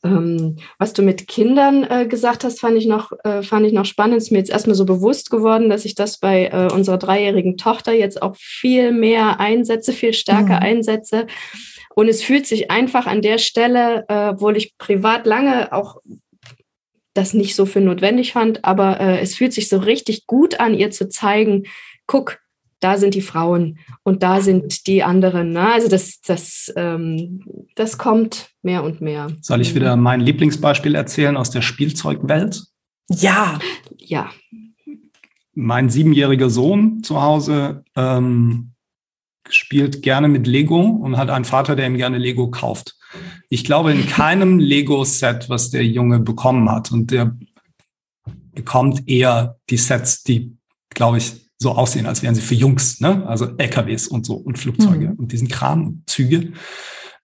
[0.07, 3.85] Ähm, was du mit Kindern äh, gesagt hast, fand ich noch, äh, fand ich noch
[3.85, 4.16] spannend.
[4.16, 7.92] Ist mir jetzt erstmal so bewusst geworden, dass ich das bei äh, unserer dreijährigen Tochter
[7.92, 10.62] jetzt auch viel mehr einsetze, viel stärker mhm.
[10.62, 11.27] einsetze.
[11.95, 15.97] Und es fühlt sich einfach an der Stelle, äh, obwohl ich privat lange auch
[17.14, 20.75] das nicht so für notwendig fand, aber äh, es fühlt sich so richtig gut an,
[20.75, 21.64] ihr zu zeigen,
[22.07, 22.38] guck,
[22.87, 25.51] da sind die Frauen und da sind die anderen.
[25.51, 25.72] Ne?
[25.72, 27.42] Also das, das, ähm,
[27.75, 29.27] das kommt mehr und mehr.
[29.40, 32.62] Soll ich wieder mein Lieblingsbeispiel erzählen aus der Spielzeugwelt?
[33.09, 33.59] Ja.
[33.99, 34.31] Ja.
[35.53, 38.70] Mein siebenjähriger Sohn zu Hause ähm,
[39.49, 42.96] spielt gerne mit Lego und hat einen Vater, der ihm gerne Lego kauft.
[43.49, 47.37] Ich glaube, in keinem Lego-Set, was der Junge bekommen hat, und der
[48.55, 50.57] bekommt eher die Sets, die,
[50.90, 53.27] glaube ich, so aussehen, als wären sie für Jungs, ne?
[53.27, 55.14] also LKWs und so und Flugzeuge mhm.
[55.14, 56.53] und diesen Kram, Züge.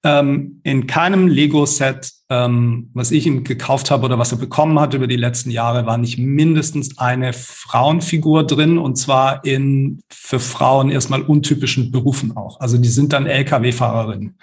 [0.04, 4.94] Ähm, in keinem Lego-Set, ähm, was ich ihm gekauft habe oder was er bekommen hat
[4.94, 10.90] über die letzten Jahre, war nicht mindestens eine Frauenfigur drin und zwar in für Frauen
[10.90, 12.58] erstmal untypischen Berufen auch.
[12.58, 14.38] Also die sind dann Lkw-Fahrerinnen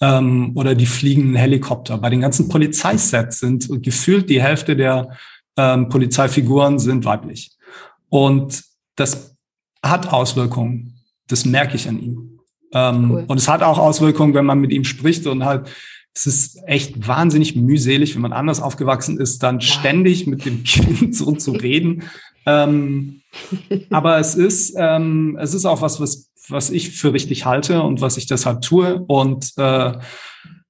[0.00, 1.98] ähm, oder die fliegen Helikopter.
[1.98, 5.10] Bei den ganzen Polizeisets sind gefühlt die Hälfte der
[5.58, 7.50] ähm, Polizeifiguren sind weiblich.
[8.08, 8.62] Und
[8.96, 9.31] das
[9.82, 10.94] hat Auswirkungen.
[11.28, 12.40] Das merke ich an ihm.
[12.72, 13.24] Ähm, cool.
[13.28, 15.68] Und es hat auch Auswirkungen, wenn man mit ihm spricht und halt,
[16.14, 19.66] es ist echt wahnsinnig mühselig, wenn man anders aufgewachsen ist, dann ja.
[19.66, 22.04] ständig mit dem Kind so zu reden.
[22.44, 23.22] Ähm,
[23.90, 28.00] aber es ist, ähm, es ist auch was, was, was ich für richtig halte und
[28.00, 29.02] was ich deshalb tue.
[29.06, 29.92] Und äh,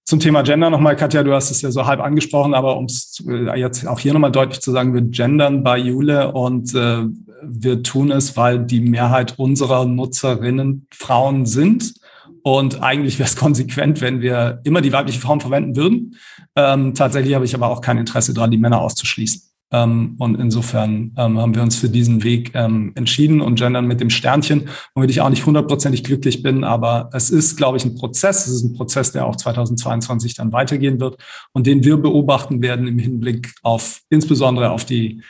[0.05, 3.25] zum Thema Gender nochmal, Katja, du hast es ja so halb angesprochen, aber um es
[3.27, 7.05] äh, jetzt auch hier nochmal deutlich zu sagen, wir gendern bei Jule und äh,
[7.43, 11.95] wir tun es, weil die Mehrheit unserer Nutzerinnen Frauen sind.
[12.43, 16.17] Und eigentlich wäre es konsequent, wenn wir immer die weibliche Form verwenden würden.
[16.57, 19.43] Ähm, tatsächlich habe ich aber auch kein Interesse daran, die Männer auszuschließen.
[19.73, 24.01] Ähm, und insofern ähm, haben wir uns für diesen Weg ähm, entschieden und gendern mit
[24.01, 26.63] dem Sternchen, womit ich auch nicht hundertprozentig glücklich bin.
[26.63, 28.47] Aber es ist, glaube ich, ein Prozess.
[28.47, 31.17] Es ist ein Prozess, der auch 2022 dann weitergehen wird
[31.53, 35.23] und den wir beobachten werden im Hinblick auf insbesondere auf die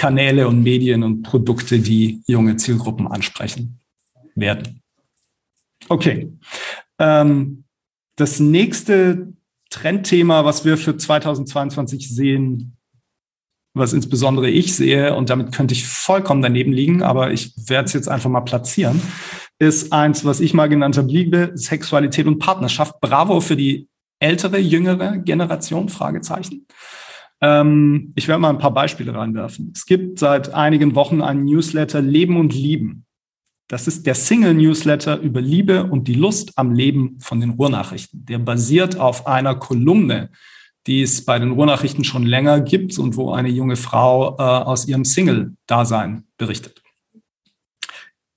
[0.00, 3.80] Kanäle und Medien und Produkte, die junge Zielgruppen ansprechen
[4.34, 4.80] werden.
[5.90, 6.32] Okay.
[6.98, 7.64] Ähm,
[8.16, 9.34] das nächste
[9.68, 12.78] Trendthema, was wir für 2022 sehen,
[13.74, 17.92] was insbesondere ich sehe, und damit könnte ich vollkommen daneben liegen, aber ich werde es
[17.92, 19.02] jetzt einfach mal platzieren,
[19.58, 23.02] ist eins, was ich mal genannt habe, Liebe, Sexualität und Partnerschaft.
[23.02, 23.86] Bravo für die
[24.18, 26.66] ältere, jüngere Generation, Fragezeichen.
[27.40, 29.72] Ähm, ich werde mal ein paar Beispiele reinwerfen.
[29.74, 33.06] Es gibt seit einigen Wochen einen Newsletter Leben und Lieben.
[33.68, 38.26] Das ist der Single-Newsletter über Liebe und die Lust am Leben von den Ruhrnachrichten.
[38.26, 40.30] Der basiert auf einer Kolumne,
[40.86, 44.88] die es bei den Ruhrnachrichten schon länger gibt und wo eine junge Frau äh, aus
[44.88, 46.82] ihrem Single-Dasein berichtet.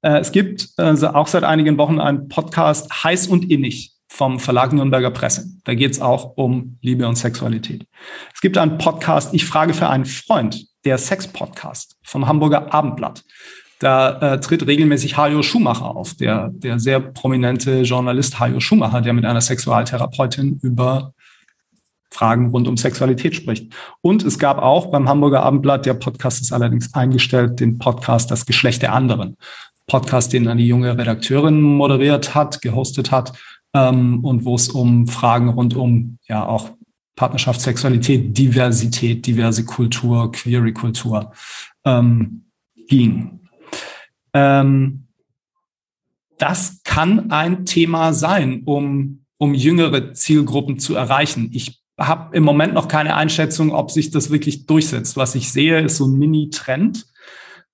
[0.03, 4.71] Äh, es gibt äh, auch seit einigen Wochen einen Podcast Heiß und Innig vom Verlag
[4.73, 5.47] Nürnberger Presse.
[5.63, 7.87] Da geht es auch um Liebe und Sexualität.
[8.31, 13.23] Es gibt einen Podcast, Ich frage für einen Freund, der Sex-Podcast vom Hamburger Abendblatt.
[13.79, 19.13] da äh, tritt regelmäßig Hajo Schumacher auf, der, der sehr prominente Journalist Hajo Schumacher, der
[19.13, 21.13] mit einer Sexualtherapeutin über
[22.11, 23.73] Fragen rund um Sexualität spricht.
[24.01, 28.45] Und es gab auch beim Hamburger Abendblatt, der Podcast ist allerdings eingestellt, den Podcast Das
[28.45, 29.37] Geschlecht der anderen.
[29.87, 33.33] Podcast, den eine junge Redakteurin moderiert hat, gehostet hat,
[33.73, 36.71] ähm, und wo es um Fragen rund um ja auch
[37.15, 41.31] Partnerschaft, Sexualität, Diversität, diverse Kultur, queere Kultur
[41.85, 42.45] ähm,
[42.87, 43.39] ging.
[44.33, 45.07] Ähm,
[46.37, 51.49] das kann ein Thema sein, um, um jüngere Zielgruppen zu erreichen.
[51.53, 55.15] Ich habe im Moment noch keine Einschätzung, ob sich das wirklich durchsetzt.
[55.15, 57.05] Was ich sehe, ist so ein Mini-Trend.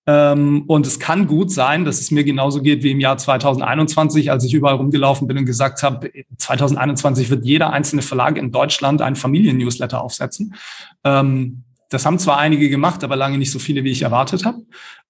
[0.10, 4.32] Ähm, und es kann gut sein, dass es mir genauso geht wie im Jahr 2021,
[4.32, 9.04] als ich überall rumgelaufen bin und gesagt habe, 2021 wird jeder einzelne Verlag in Deutschland
[9.04, 10.56] einen Familien-Newsletter aufsetzen.
[11.04, 14.63] Ähm, das haben zwar einige gemacht, aber lange nicht so viele, wie ich erwartet habe.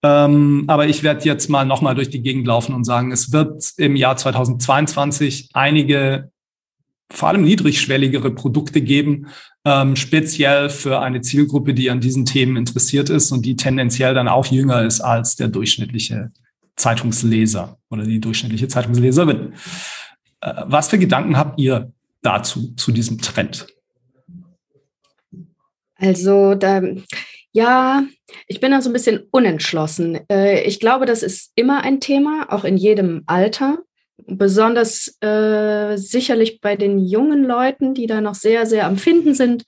[0.03, 3.71] Ähm, aber ich werde jetzt mal nochmal durch die Gegend laufen und sagen, es wird
[3.77, 6.29] im Jahr 2022 einige
[7.11, 9.27] vor allem niedrigschwelligere Produkte geben,
[9.65, 14.27] ähm, speziell für eine Zielgruppe, die an diesen Themen interessiert ist und die tendenziell dann
[14.27, 16.31] auch jünger ist als der durchschnittliche
[16.75, 19.53] Zeitungsleser oder die durchschnittliche Zeitungsleserin.
[20.41, 21.91] Äh, was für Gedanken habt ihr
[22.21, 23.67] dazu, zu diesem Trend?
[25.95, 26.81] Also da,
[27.51, 28.03] ja,
[28.47, 30.19] ich bin da so ein bisschen unentschlossen.
[30.29, 33.79] Äh, ich glaube, das ist immer ein Thema, auch in jedem Alter
[34.27, 39.63] besonders äh, sicherlich bei den jungen Leuten, die da noch sehr, sehr am Finden sind.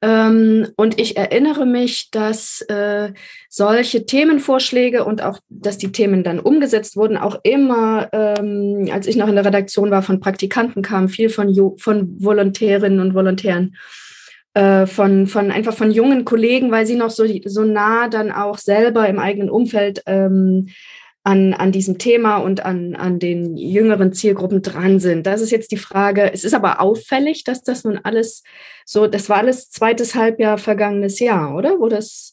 [0.00, 3.12] Ähm, und ich erinnere mich, dass äh,
[3.48, 9.16] solche Themenvorschläge und auch, dass die Themen dann umgesetzt wurden, auch immer, ähm, als ich
[9.16, 13.74] noch in der Redaktion war, von Praktikanten kam, viel von, von Volontärinnen und Volontären,
[14.54, 18.58] äh, von, von einfach von jungen Kollegen, weil sie noch so, so nah dann auch
[18.58, 20.68] selber im eigenen Umfeld ähm,
[21.28, 25.26] an, an diesem Thema und an, an den jüngeren Zielgruppen dran sind.
[25.26, 26.32] Das ist jetzt die Frage.
[26.32, 28.42] Es ist aber auffällig, dass das nun alles
[28.86, 31.80] so, das war alles zweites Halbjahr vergangenes Jahr, oder?
[31.80, 32.32] Wo das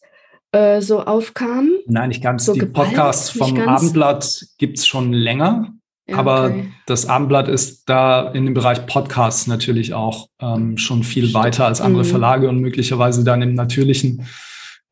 [0.53, 1.71] äh, so aufkam.
[1.87, 2.45] Nein, nicht ganz.
[2.45, 5.73] So die geballt, Podcasts vom Abendblatt gibt es schon länger.
[6.07, 6.71] Ja, aber okay.
[6.85, 11.81] das Abendblatt ist da in dem Bereich Podcasts natürlich auch ähm, schon viel weiter als
[11.81, 12.09] andere mhm.
[12.09, 14.25] Verlage und möglicherweise dann im natürlichen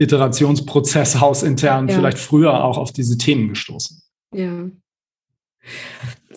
[0.04, 1.96] Iterationsprozess hausintern ja.
[1.96, 4.02] vielleicht früher auch auf diese Themen gestoßen.
[4.34, 4.70] Ja.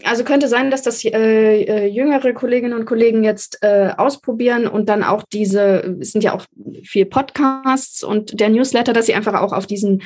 [0.04, 4.88] Also könnte sein, dass das äh, äh, jüngere Kolleginnen und Kollegen jetzt äh, ausprobieren und
[4.88, 6.44] dann auch diese, es sind ja auch
[6.84, 10.02] viel Podcasts und der Newsletter, dass sie einfach auch auf diesen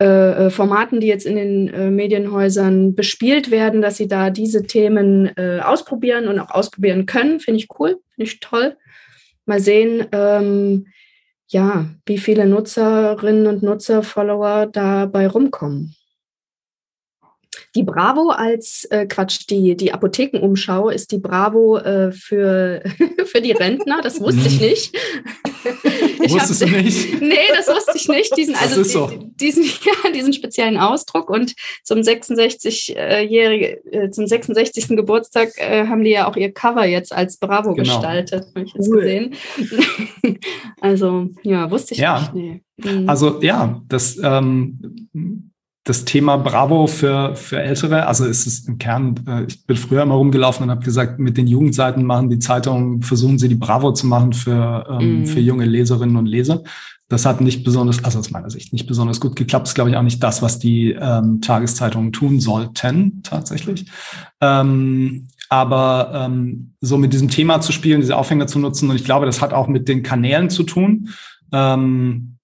[0.00, 4.62] äh, äh Formaten, die jetzt in den äh, Medienhäusern bespielt werden, dass sie da diese
[4.62, 7.40] Themen ausprobieren und auch ausprobieren können.
[7.40, 8.76] Finde ich cool, finde ich toll.
[9.44, 10.86] Mal sehen, ähm,
[11.52, 15.94] ja, wie viele Nutzerinnen und Nutzer, Follower dabei rumkommen.
[17.74, 22.82] Die Bravo als äh, Quatsch, die, die Apothekenumschau ist die Bravo äh, für,
[23.24, 24.00] für die Rentner.
[24.02, 24.98] Das wusste ich nicht.
[25.64, 27.20] Ich Wusstest hab, du nicht?
[27.20, 28.36] Nee, das wusste ich nicht.
[28.36, 29.10] Diesen, also ist so.
[29.40, 29.64] diesen,
[30.04, 31.30] ja, diesen speziellen Ausdruck.
[31.30, 34.88] Und zum 66-jährigen, äh, zum 66.
[34.88, 37.82] Geburtstag äh, haben die ja auch ihr Cover jetzt als Bravo genau.
[37.82, 39.00] gestaltet, habe ich jetzt cool.
[39.00, 39.34] gesehen.
[40.80, 42.20] also, ja, wusste ich ja.
[42.20, 42.34] nicht.
[42.34, 42.62] Nee.
[42.84, 43.08] Mhm.
[43.08, 45.51] Also ja, das ähm,
[45.84, 50.02] das Thema Bravo für, für Ältere, also ist es im Kern, äh, ich bin früher
[50.02, 53.92] immer rumgelaufen und habe gesagt, mit den Jugendseiten machen die Zeitungen, versuchen sie die Bravo
[53.92, 55.26] zu machen für, ähm, mm.
[55.26, 56.62] für junge Leserinnen und Leser.
[57.08, 59.64] Das hat nicht besonders, also aus meiner Sicht nicht besonders gut geklappt.
[59.64, 63.90] Das ist, glaube ich, auch nicht das, was die ähm, Tageszeitungen tun sollten, tatsächlich.
[64.40, 69.04] Ähm, aber ähm, so mit diesem Thema zu spielen, diese Aufhänger zu nutzen, und ich
[69.04, 71.10] glaube, das hat auch mit den Kanälen zu tun.
[71.52, 72.38] Ähm,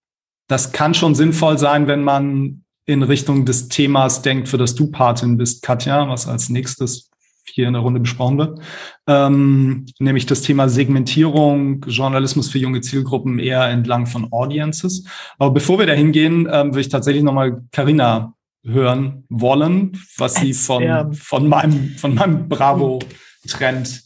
[0.48, 4.90] das kann schon sinnvoll sein, wenn man in Richtung des Themas denkt, für das du
[4.90, 7.10] Patin bist, Katja, was als nächstes
[7.44, 8.60] hier in der Runde besprochen wird,
[9.06, 15.04] ähm, nämlich das Thema Segmentierung, Journalismus für junge Zielgruppen eher entlang von Audiences.
[15.38, 20.52] Aber bevor wir da hingehen, ähm, will ich tatsächlich nochmal Carina hören wollen, was sie
[20.54, 24.02] von, von meinem, von meinem Bravo-Trend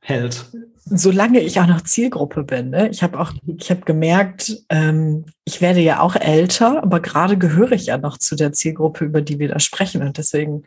[0.00, 0.46] hält
[0.88, 2.88] solange ich auch noch Zielgruppe bin, ne?
[2.88, 7.72] ich habe auch, ich habe gemerkt, ähm, ich werde ja auch älter, aber gerade gehöre
[7.72, 10.62] ich ja noch zu der Zielgruppe, über die wir da sprechen und deswegen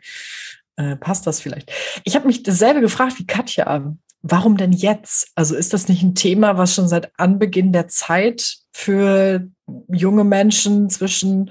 [0.76, 1.72] äh, passt das vielleicht.
[2.04, 3.94] Ich habe mich dasselbe gefragt wie Katja.
[4.22, 5.30] Warum denn jetzt?
[5.34, 9.48] Also ist das nicht ein Thema, was schon seit Anbeginn der Zeit für
[9.88, 11.50] junge Menschen zwischen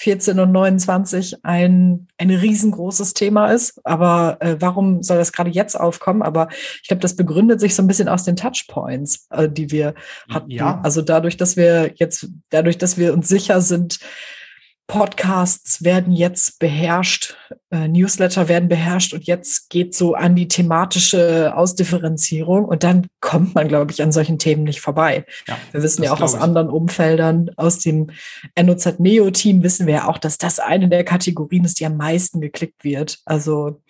[0.00, 3.78] 14 und 29 ein, ein riesengroßes Thema ist.
[3.84, 6.22] Aber äh, warum soll das gerade jetzt aufkommen?
[6.22, 6.48] Aber
[6.80, 9.94] ich glaube, das begründet sich so ein bisschen aus den Touchpoints, äh, die wir
[10.30, 10.50] hatten.
[10.50, 10.80] Ja.
[10.82, 14.00] Also dadurch, dass wir jetzt, dadurch, dass wir uns sicher sind,
[14.90, 17.36] Podcasts werden jetzt beherrscht,
[17.70, 23.54] äh, Newsletter werden beherrscht und jetzt geht so an die thematische Ausdifferenzierung und dann kommt
[23.54, 25.24] man, glaube ich, an solchen Themen nicht vorbei.
[25.46, 26.40] Ja, wir wissen ja auch aus ich.
[26.40, 28.10] anderen Umfeldern, aus dem
[28.60, 31.96] NOZ Neo Team wissen wir ja auch, dass das eine der Kategorien ist, die am
[31.96, 33.20] meisten geklickt wird.
[33.24, 33.80] Also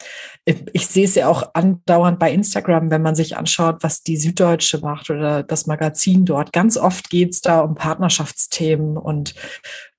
[0.45, 4.19] ich, ich sehe es ja auch andauernd bei Instagram, wenn man sich anschaut, was die
[4.19, 6.53] Süddeutsche macht oder das Magazin dort.
[6.53, 9.35] Ganz oft geht es da um Partnerschaftsthemen und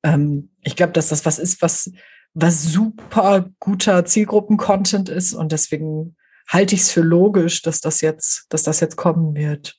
[0.04, 1.92] ähm, ich glaube, dass das was ist, was,
[2.34, 6.16] was super guter Zielgruppen-Content ist und deswegen
[6.48, 9.76] halte ich es für logisch, dass das jetzt, dass das jetzt kommen wird.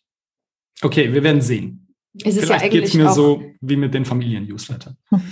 [0.82, 1.94] Okay, wir werden sehen.
[2.22, 4.96] Es Vielleicht ja geht es mir so wie mit den Familien-Newslettern.
[5.10, 5.22] und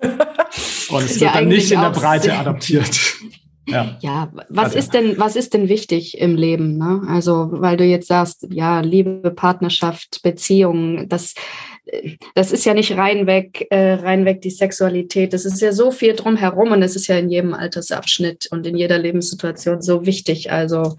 [0.00, 3.16] es wird ja dann nicht in der Breite adaptiert.
[3.70, 4.78] Ja, ja was also.
[4.78, 6.78] ist denn, was ist denn wichtig im Leben?
[6.78, 7.02] Ne?
[7.06, 11.34] Also, weil du jetzt sagst, ja, Liebe, Partnerschaft, Beziehung, das,
[12.34, 15.32] das ist ja nicht reinweg, äh, reinweg die Sexualität.
[15.32, 18.76] Das ist ja so viel drumherum und es ist ja in jedem Altersabschnitt und in
[18.76, 20.52] jeder Lebenssituation so wichtig.
[20.52, 20.96] Also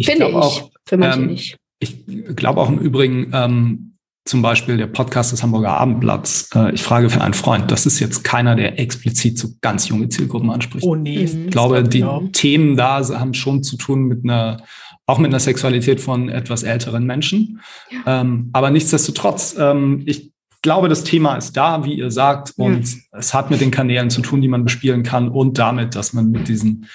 [0.00, 1.56] finde ich, auch, für manche ähm, nicht.
[1.80, 2.04] Ich
[2.34, 3.88] glaube auch im Übrigen, ähm,
[4.28, 7.98] zum Beispiel der Podcast des Hamburger Abendblatts, äh, ich frage für einen Freund, das ist
[7.98, 10.84] jetzt keiner, der explizit so ganz junge Zielgruppen anspricht.
[10.84, 11.24] Oh nee.
[11.24, 12.28] Ich glaube, die genau.
[12.32, 14.58] Themen da haben schon zu tun mit einer,
[15.08, 17.60] auch mit einer Sexualität von etwas älteren Menschen.
[17.90, 18.20] Ja.
[18.20, 20.30] Ähm, aber nichtsdestotrotz, ähm, ich
[20.62, 23.18] glaube, das Thema ist da, wie ihr sagt, und ja.
[23.18, 26.30] es hat mit den Kanälen zu tun, die man bespielen kann und damit, dass man
[26.30, 26.86] mit diesen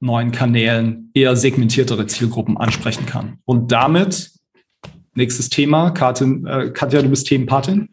[0.00, 3.38] neuen Kanälen eher segmentiertere Zielgruppen ansprechen kann.
[3.44, 4.30] Und damit
[5.14, 5.90] Nächstes Thema.
[5.90, 7.88] Katin, äh, Katja, du bist Themenpatin.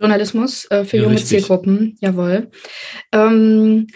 [0.00, 1.40] Journalismus äh, für ja, junge richtig.
[1.40, 2.50] Zielgruppen, jawohl.
[3.12, 3.86] Ähm,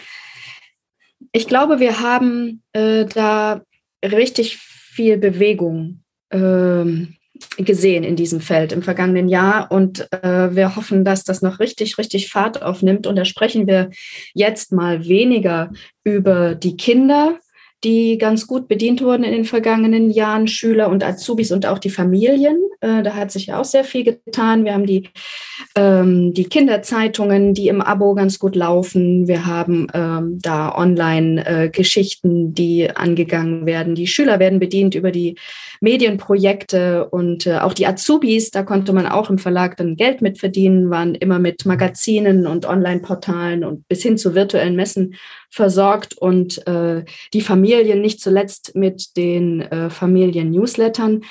[1.31, 3.61] ich glaube, wir haben äh, da
[4.03, 7.15] richtig viel Bewegung ähm,
[7.57, 11.97] gesehen in diesem Feld im vergangenen Jahr und äh, wir hoffen, dass das noch richtig,
[11.97, 13.07] richtig Fahrt aufnimmt.
[13.07, 13.89] Und da sprechen wir
[14.33, 15.71] jetzt mal weniger
[16.03, 17.39] über die Kinder,
[17.83, 21.89] die ganz gut bedient wurden in den vergangenen Jahren, Schüler und Azubis und auch die
[21.89, 22.57] Familien.
[22.81, 24.65] Äh, da hat sich ja auch sehr viel getan.
[24.65, 25.09] Wir haben die,
[25.75, 29.27] ähm, die Kinderzeitungen, die im Abo ganz gut laufen.
[29.27, 33.95] Wir haben ähm, da Online-Geschichten, äh, die angegangen werden.
[33.95, 35.37] Die Schüler werden bedient über die
[35.81, 40.89] Medienprojekte und äh, auch die Azubis, da konnte man auch im Verlag dann Geld mitverdienen,
[40.89, 45.15] waren immer mit Magazinen und Online-Portalen und bis hin zu virtuellen Messen
[45.49, 51.23] versorgt und äh, die Familien nicht zuletzt mit den äh, Familien-Newslettern.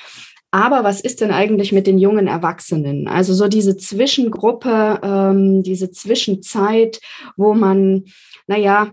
[0.50, 3.06] Aber was ist denn eigentlich mit den jungen Erwachsenen?
[3.06, 7.00] Also so diese Zwischengruppe, ähm, diese Zwischenzeit,
[7.36, 8.04] wo man,
[8.46, 8.92] naja,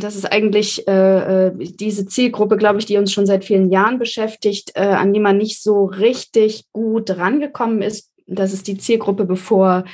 [0.00, 3.98] das ist eigentlich äh, äh, diese Zielgruppe, glaube ich, die uns schon seit vielen Jahren
[3.98, 8.10] beschäftigt, äh, an die man nicht so richtig gut rangekommen ist.
[8.26, 9.84] Das ist die Zielgruppe, bevor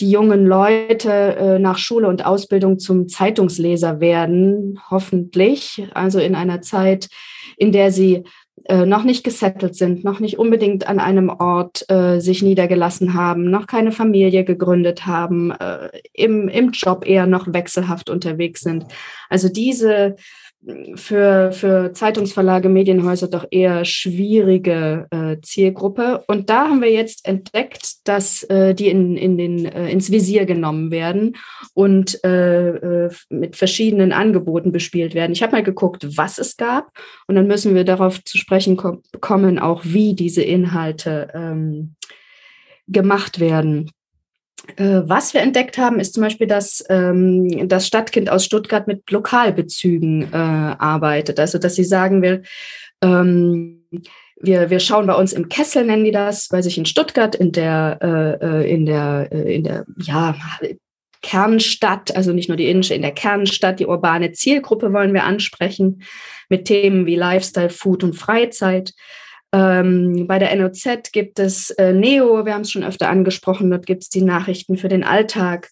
[0.00, 5.82] die jungen Leute äh, nach Schule und Ausbildung zum Zeitungsleser werden, hoffentlich.
[5.92, 7.08] Also in einer Zeit,
[7.56, 8.22] in der sie
[8.66, 13.50] äh, noch nicht gesettelt sind, noch nicht unbedingt an einem Ort äh, sich niedergelassen haben,
[13.50, 18.84] noch keine Familie gegründet haben, äh, im, im Job eher noch wechselhaft unterwegs sind.
[19.28, 20.14] Also diese
[20.94, 26.22] für, für Zeitungsverlage, Medienhäuser doch eher schwierige äh, Zielgruppe.
[26.26, 30.44] Und da haben wir jetzt entdeckt, dass äh, die in, in den, äh, ins Visier
[30.44, 31.36] genommen werden
[31.72, 35.32] und äh, äh, mit verschiedenen Angeboten bespielt werden.
[35.32, 36.92] Ich habe mal geguckt, was es gab.
[37.26, 41.94] Und dann müssen wir darauf zu sprechen kommen, auch wie diese Inhalte ähm,
[42.86, 43.90] gemacht werden.
[44.76, 49.10] Äh, was wir entdeckt haben, ist zum Beispiel, dass ähm, das Stadtkind aus Stuttgart mit
[49.10, 51.40] Lokalbezügen äh, arbeitet.
[51.40, 52.42] Also, dass sie sagen will,
[53.02, 53.86] ähm,
[54.42, 57.52] wir, wir schauen bei uns im Kessel, nennen die das, bei sich in Stuttgart, in
[57.52, 60.34] der, äh, äh in der, äh, in der, ja,
[61.22, 66.02] Kernstadt, also nicht nur die Innenstadt, in der Kernstadt, die urbane Zielgruppe wollen wir ansprechen
[66.48, 68.94] mit Themen wie Lifestyle, Food und Freizeit.
[69.52, 73.84] Ähm, bei der NOZ gibt es äh, Neo, wir haben es schon öfter angesprochen, dort
[73.84, 75.70] gibt es die Nachrichten für den Alltag.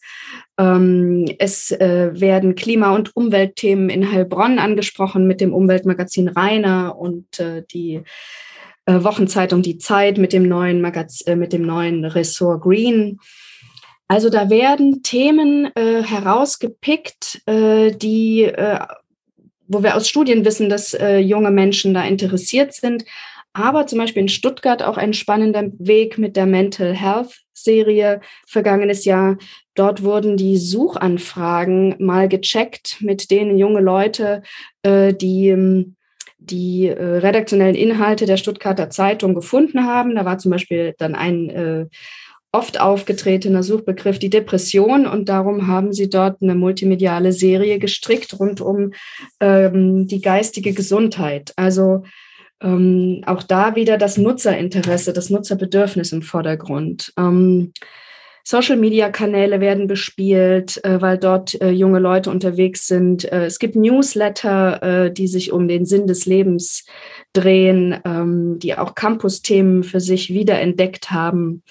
[0.58, 7.38] Ähm, es äh, werden Klima- und Umweltthemen in Heilbronn angesprochen mit dem Umweltmagazin Rainer und
[7.38, 8.02] äh, die
[8.86, 13.20] äh, Wochenzeitung Die Zeit mit dem neuen Magaz äh, mit dem neuen Ressort Green.
[14.08, 18.50] Also da werden Themen äh, herausgepickt, die
[19.68, 23.04] wo wir aus Studien wissen, dass äh, junge Menschen da interessiert sind,
[23.58, 29.04] aber zum Beispiel in Stuttgart auch ein spannender Weg mit der Mental Health Serie vergangenes
[29.04, 29.36] Jahr.
[29.74, 34.42] Dort wurden die Suchanfragen mal gecheckt, mit denen junge Leute
[34.82, 35.96] äh, die ähm,
[36.40, 40.14] die äh, redaktionellen Inhalte der Stuttgarter Zeitung gefunden haben.
[40.14, 41.86] Da war zum Beispiel dann ein, äh,
[42.52, 48.60] oft aufgetretener Suchbegriff die Depression und darum haben sie dort eine multimediale Serie gestrickt rund
[48.60, 48.92] um
[49.40, 51.52] ähm, die geistige Gesundheit.
[51.56, 52.04] Also
[52.62, 57.12] ähm, auch da wieder das Nutzerinteresse, das Nutzerbedürfnis im Vordergrund.
[57.16, 57.72] Ähm,
[58.44, 63.30] Social-Media-Kanäle werden bespielt, äh, weil dort äh, junge Leute unterwegs sind.
[63.30, 66.86] Äh, es gibt Newsletter, äh, die sich um den Sinn des Lebens
[67.34, 71.62] drehen, ähm, die auch Campus-Themen für sich wiederentdeckt haben.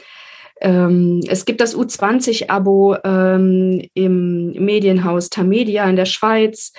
[0.61, 6.73] Ähm, es gibt das U20-Abo ähm, im Medienhaus Tamedia in der Schweiz.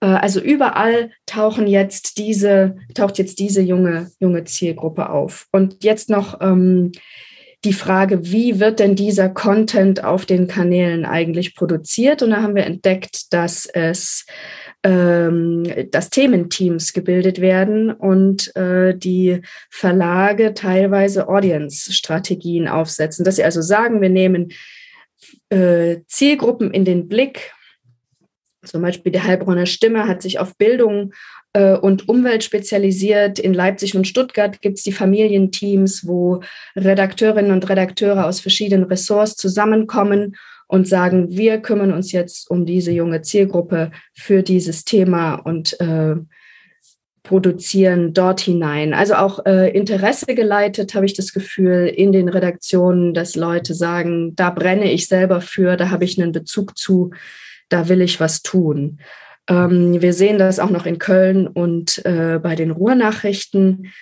[0.00, 5.46] Äh, also überall tauchen jetzt diese, taucht jetzt diese junge, junge Zielgruppe auf.
[5.52, 6.92] Und jetzt noch ähm,
[7.64, 12.22] die Frage, wie wird denn dieser Content auf den Kanälen eigentlich produziert?
[12.22, 14.26] Und da haben wir entdeckt, dass es
[14.84, 19.40] ähm, dass Thementeams gebildet werden und äh, die
[19.70, 23.24] Verlage teilweise Audience-Strategien aufsetzen.
[23.24, 24.52] Dass sie also sagen, wir nehmen
[25.48, 27.52] äh, Zielgruppen in den Blick.
[28.64, 31.12] Zum Beispiel die Heilbronner Stimme hat sich auf Bildung
[31.52, 33.38] äh, und Umwelt spezialisiert.
[33.38, 36.42] In Leipzig und Stuttgart gibt es die Familienteams, wo
[36.76, 40.36] Redakteurinnen und Redakteure aus verschiedenen Ressorts zusammenkommen
[40.66, 46.16] und sagen, wir kümmern uns jetzt um diese junge Zielgruppe für dieses Thema und äh,
[47.24, 48.92] produzieren dort hinein.
[48.92, 54.36] Also auch äh, Interesse geleitet, habe ich das Gefühl, in den Redaktionen, dass Leute sagen,
[54.36, 57.10] da brenne ich selber für, da habe ich einen Bezug zu,
[57.68, 59.00] da will ich was tun.
[59.48, 63.92] Ähm, wir sehen das auch noch in Köln und äh, bei den Ruhrnachrichten.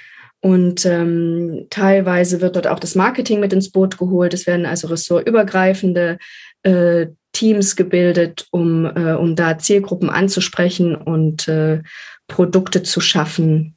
[0.40, 4.34] Und ähm, teilweise wird dort auch das Marketing mit ins Boot geholt.
[4.34, 6.18] Es werden also ressortübergreifende
[6.64, 11.82] äh, Teams gebildet, um, äh, um da Zielgruppen anzusprechen und äh,
[12.26, 13.76] Produkte zu schaffen,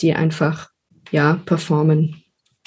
[0.00, 0.68] die einfach
[1.10, 2.19] ja performen.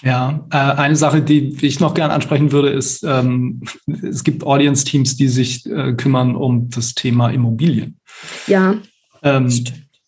[0.03, 3.61] Ja, äh, eine Sache, die ich noch gern ansprechen würde, ist, ähm,
[4.03, 7.99] es gibt Audience-Teams, die sich äh, kümmern um das Thema Immobilien.
[8.47, 8.75] Ja.
[9.21, 9.49] Ähm,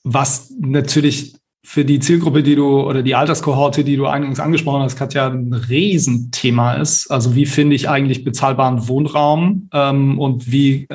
[0.04, 4.98] was natürlich für die Zielgruppe, die du oder die Alterskohorte, die du eingangs angesprochen hast,
[4.98, 7.10] Katja, ein Riesenthema ist.
[7.10, 10.88] Also wie finde ich eigentlich bezahlbaren Wohnraum ähm, und wie,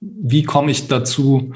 [0.00, 1.52] wie komme ich dazu,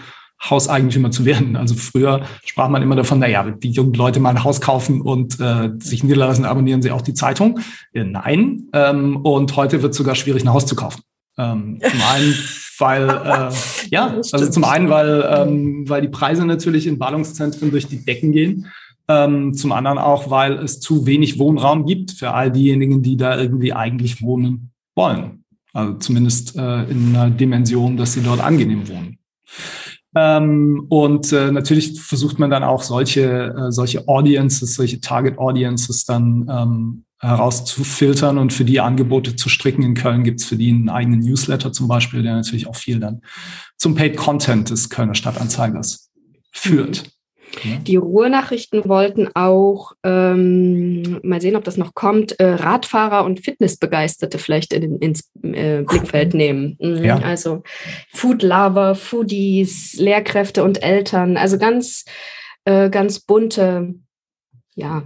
[0.51, 1.57] Hauseigentümer zu werden.
[1.57, 5.41] Also früher sprach man immer davon, naja, die jungen Leute mal ein Haus kaufen und
[5.41, 7.61] äh, sich niederlassen, abonnieren sie auch die Zeitung.
[7.93, 8.69] Ja, nein.
[8.73, 11.03] Ähm, und heute wird es sogar schwierig, ein Haus zu kaufen.
[11.39, 12.35] Ähm, zum einen,
[12.79, 13.55] weil äh,
[13.91, 18.33] ja, also zum einen, weil ähm, weil die Preise natürlich in Ballungszentren durch die Decken
[18.33, 18.67] gehen.
[19.09, 23.39] Ähm, zum anderen auch, weil es zu wenig Wohnraum gibt für all diejenigen, die da
[23.39, 25.45] irgendwie eigentlich wohnen wollen.
[25.73, 29.19] Also zumindest äh, in einer Dimension, dass sie dort angenehm wohnen.
[30.19, 36.07] Ähm, und äh, natürlich versucht man dann auch solche, äh, solche Audiences, solche Target Audiences
[36.07, 39.83] dann ähm, herauszufiltern und für die Angebote zu stricken.
[39.83, 42.99] In Köln gibt es für die einen eigenen Newsletter zum Beispiel, der natürlich auch viel
[42.99, 43.21] dann
[43.77, 46.11] zum Paid Content des Kölner Stadtanzeigers
[46.51, 47.11] führt.
[47.65, 47.85] Mhm.
[47.85, 54.39] Die Ruhrnachrichten wollten auch, ähm, mal sehen, ob das noch kommt, äh, Radfahrer und Fitnessbegeisterte
[54.39, 56.77] vielleicht in, ins äh, Blickfeld nehmen.
[56.81, 57.05] Mhm.
[57.05, 57.19] Ja.
[57.19, 57.63] Also
[58.13, 61.37] Food Lover, Foodies, Lehrkräfte und Eltern.
[61.37, 62.05] Also ganz,
[62.65, 63.95] äh, ganz bunte,
[64.75, 65.05] ja,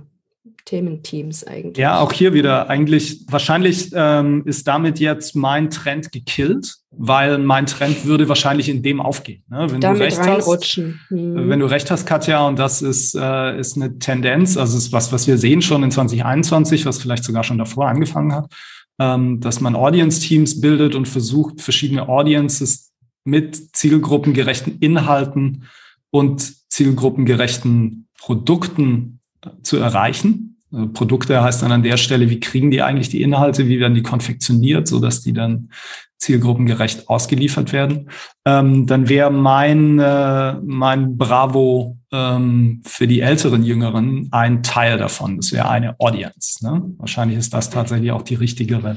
[0.65, 1.79] Thementeams eigentlich.
[1.79, 7.67] Ja, auch hier wieder eigentlich, wahrscheinlich ähm, ist damit jetzt mein Trend gekillt, weil mein
[7.67, 9.43] Trend würde wahrscheinlich in dem aufgehen.
[9.49, 9.67] Ne?
[9.71, 11.01] Wenn damit du recht reinrutschen.
[11.03, 11.49] hast, hm.
[11.49, 15.13] wenn du recht hast, Katja, und das ist, äh, ist eine Tendenz, also ist was,
[15.13, 18.53] was wir sehen schon in 2021, was vielleicht sogar schon davor angefangen hat,
[18.99, 22.91] ähm, dass man Audience-Teams bildet und versucht, verschiedene Audiences
[23.25, 25.65] mit zielgruppengerechten Inhalten
[26.11, 29.21] und zielgruppengerechten Produkten
[29.63, 30.50] zu erreichen.
[30.73, 33.95] Äh, Produkte heißt dann an der Stelle, wie kriegen die eigentlich die Inhalte, wie werden
[33.95, 35.71] die konfektioniert, so dass die dann
[36.19, 38.11] zielgruppengerecht ausgeliefert werden.
[38.45, 45.37] Ähm, dann wäre mein, äh, mein Bravo ähm, für die älteren Jüngeren ein Teil davon.
[45.37, 46.65] Das wäre eine Audience.
[46.65, 46.95] Ne?
[46.99, 48.97] Wahrscheinlich ist das tatsächlich auch die richtigere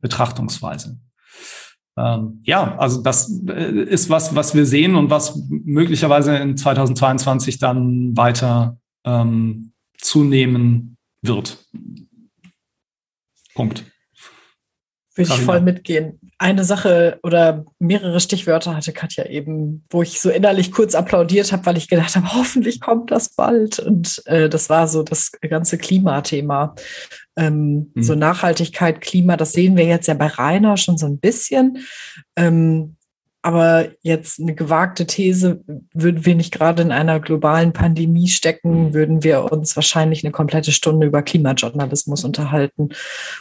[0.00, 0.98] Betrachtungsweise.
[1.98, 7.58] Ähm, ja, also das äh, ist was, was wir sehen und was möglicherweise in 2022
[7.58, 10.95] dann weiter ähm, zunehmen
[11.26, 11.64] wird.
[13.54, 13.84] Punkt.
[15.16, 16.20] Würde ich voll mitgehen.
[16.36, 21.64] Eine Sache oder mehrere Stichwörter hatte Katja eben, wo ich so innerlich kurz applaudiert habe,
[21.64, 23.78] weil ich gedacht habe, hoffentlich kommt das bald.
[23.78, 26.74] Und äh, das war so das ganze Klimathema.
[27.34, 28.02] Ähm, mhm.
[28.02, 31.78] So Nachhaltigkeit, Klima, das sehen wir jetzt ja bei Rainer schon so ein bisschen.
[32.36, 32.95] Ähm,
[33.46, 35.62] aber jetzt eine gewagte These,
[35.94, 40.72] würden wir nicht gerade in einer globalen Pandemie stecken, würden wir uns wahrscheinlich eine komplette
[40.72, 42.88] Stunde über Klimajournalismus unterhalten.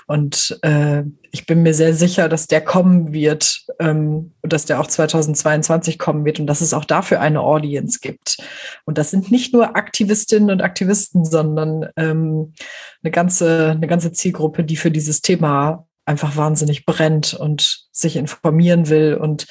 [0.05, 1.01] Und äh,
[1.31, 6.23] ich bin mir sehr sicher, dass der kommen wird, ähm, dass der auch 2022 kommen
[6.23, 8.37] wird und dass es auch dafür eine Audience gibt.
[8.85, 12.53] Und das sind nicht nur Aktivistinnen und Aktivisten, sondern ähm,
[13.01, 18.89] eine ganze, eine ganze Zielgruppe, die für dieses Thema einfach wahnsinnig brennt und sich informieren
[18.89, 19.47] will und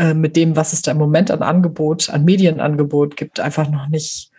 [0.00, 3.86] äh, mit dem, was es da im Moment an Angebot, an Medienangebot gibt, einfach noch
[3.88, 4.30] nicht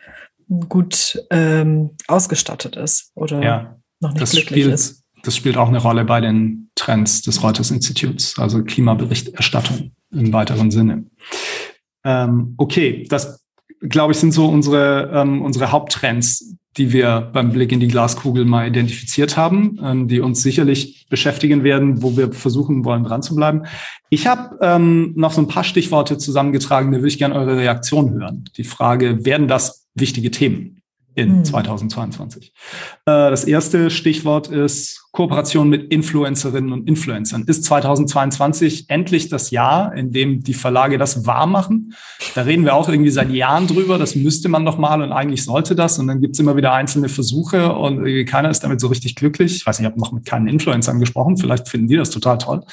[0.70, 5.04] gut ähm, ausgestattet ist oder ja, noch nicht das glücklich spielt, ist.
[5.22, 10.72] Das spielt auch eine Rolle bei den Trends des Reuters Instituts, also Klimaberichterstattung im weiteren
[10.72, 11.06] Sinne.
[12.04, 13.46] Ähm, okay, das
[13.82, 18.46] glaube ich sind so unsere, ähm, unsere Haupttrends, die wir beim Blick in die Glaskugel
[18.46, 23.36] mal identifiziert haben, ähm, die uns sicherlich beschäftigen werden, wo wir versuchen wollen, dran zu
[23.36, 23.64] bleiben.
[24.10, 28.12] Ich habe ähm, noch so ein paar Stichworte zusammengetragen, da würde ich gerne eure Reaktion
[28.12, 28.46] hören.
[28.58, 30.81] Die Frage, werden das wichtige Themen?
[31.16, 31.46] In mhm.
[31.46, 32.48] 2022.
[32.48, 32.52] Äh,
[33.06, 37.44] das erste Stichwort ist Kooperation mit Influencerinnen und Influencern.
[37.46, 41.94] Ist 2022 endlich das Jahr, in dem die Verlage das wahr machen?
[42.34, 43.98] Da reden wir auch irgendwie seit Jahren drüber.
[43.98, 46.00] Das müsste man doch mal und eigentlich sollte das.
[46.00, 49.58] Und dann gibt es immer wieder einzelne Versuche und keiner ist damit so richtig glücklich.
[49.58, 51.36] Ich weiß nicht, ich habe noch mit keinen Influencern gesprochen.
[51.36, 52.64] Vielleicht finden die das total toll.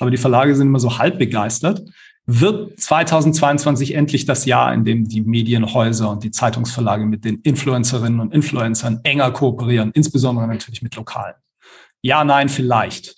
[0.00, 1.82] Aber die Verlage sind immer so halb begeistert
[2.26, 8.20] wird 2022 endlich das Jahr, in dem die Medienhäuser und die Zeitungsverlage mit den Influencerinnen
[8.20, 11.34] und Influencern enger kooperieren, insbesondere natürlich mit Lokalen.
[12.00, 13.16] Ja, nein, vielleicht.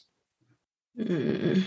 [0.95, 1.65] Wir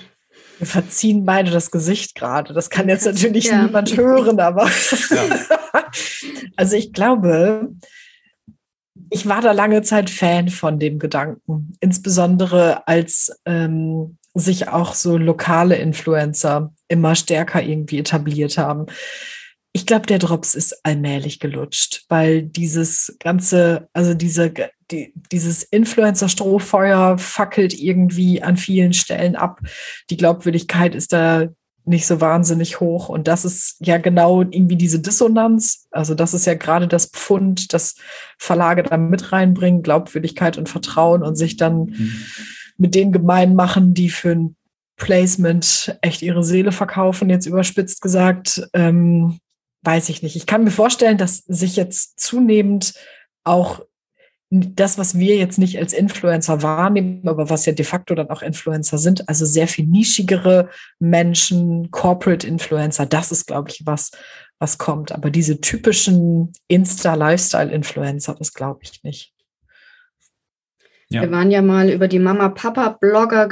[0.62, 2.54] verziehen beide das Gesicht gerade.
[2.54, 3.64] Das kann jetzt natürlich ja.
[3.64, 5.82] niemand hören, aber ja.
[6.58, 7.74] also ich glaube,
[9.10, 15.18] ich war da lange Zeit Fan von dem Gedanken, insbesondere als ähm, sich auch so
[15.18, 18.88] lokale Influencer immer stärker irgendwie etabliert haben.
[19.72, 24.52] Ich glaube, der Drops ist allmählich gelutscht, weil dieses ganze, also diese,
[24.92, 29.60] die, dieses Influencer-Strohfeuer fackelt irgendwie an vielen Stellen ab.
[30.10, 31.48] Die Glaubwürdigkeit ist da
[31.86, 33.10] nicht so wahnsinnig hoch.
[33.10, 35.88] Und das ist ja genau irgendwie diese Dissonanz.
[35.92, 37.96] Also das ist ja gerade das Pfund, das
[38.38, 42.26] Verlage da mit reinbringen, Glaubwürdigkeit und Vertrauen und sich dann mhm
[42.80, 44.56] mit denen gemein machen, die für ein
[45.00, 49.40] Placement echt ihre Seele verkaufen, jetzt überspitzt gesagt, ähm,
[49.82, 50.36] weiß ich nicht.
[50.36, 52.94] Ich kann mir vorstellen, dass sich jetzt zunehmend
[53.44, 53.86] auch
[54.52, 58.42] das, was wir jetzt nicht als Influencer wahrnehmen, aber was ja de facto dann auch
[58.42, 64.12] Influencer sind, also sehr viel nischigere Menschen, Corporate Influencer, das ist, glaube ich, was,
[64.58, 65.12] was kommt.
[65.12, 69.34] Aber diese typischen Insta-Lifestyle-Influencer, das glaube ich nicht.
[71.10, 71.22] Ja.
[71.22, 73.48] Wir waren ja mal über die Mama-Papa-Blogger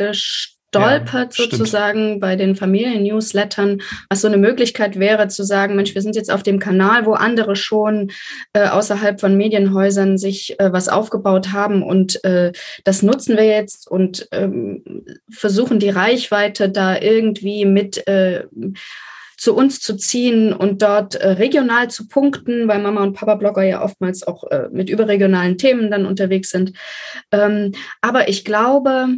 [0.72, 6.02] gestolpert, ja, sozusagen bei den Familien-Newslettern, was so eine Möglichkeit wäre zu sagen, Mensch, wir
[6.02, 8.12] sind jetzt auf dem Kanal, wo andere schon
[8.54, 12.52] äh, außerhalb von Medienhäusern sich äh, was aufgebaut haben und äh,
[12.84, 14.84] das nutzen wir jetzt und ähm,
[15.30, 18.44] versuchen die Reichweite da irgendwie mit äh,
[19.38, 23.64] zu uns zu ziehen und dort äh, regional zu punkten, weil Mama und Papa Blogger
[23.64, 26.74] ja oftmals auch äh, mit überregionalen Themen dann unterwegs sind.
[27.32, 29.10] Ähm, aber ich glaube,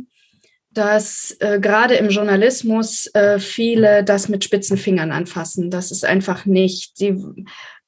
[0.80, 5.70] dass äh, gerade im Journalismus äh, viele das mit spitzen Fingern anfassen.
[5.70, 6.96] Das ist einfach nicht.
[6.96, 7.22] Sie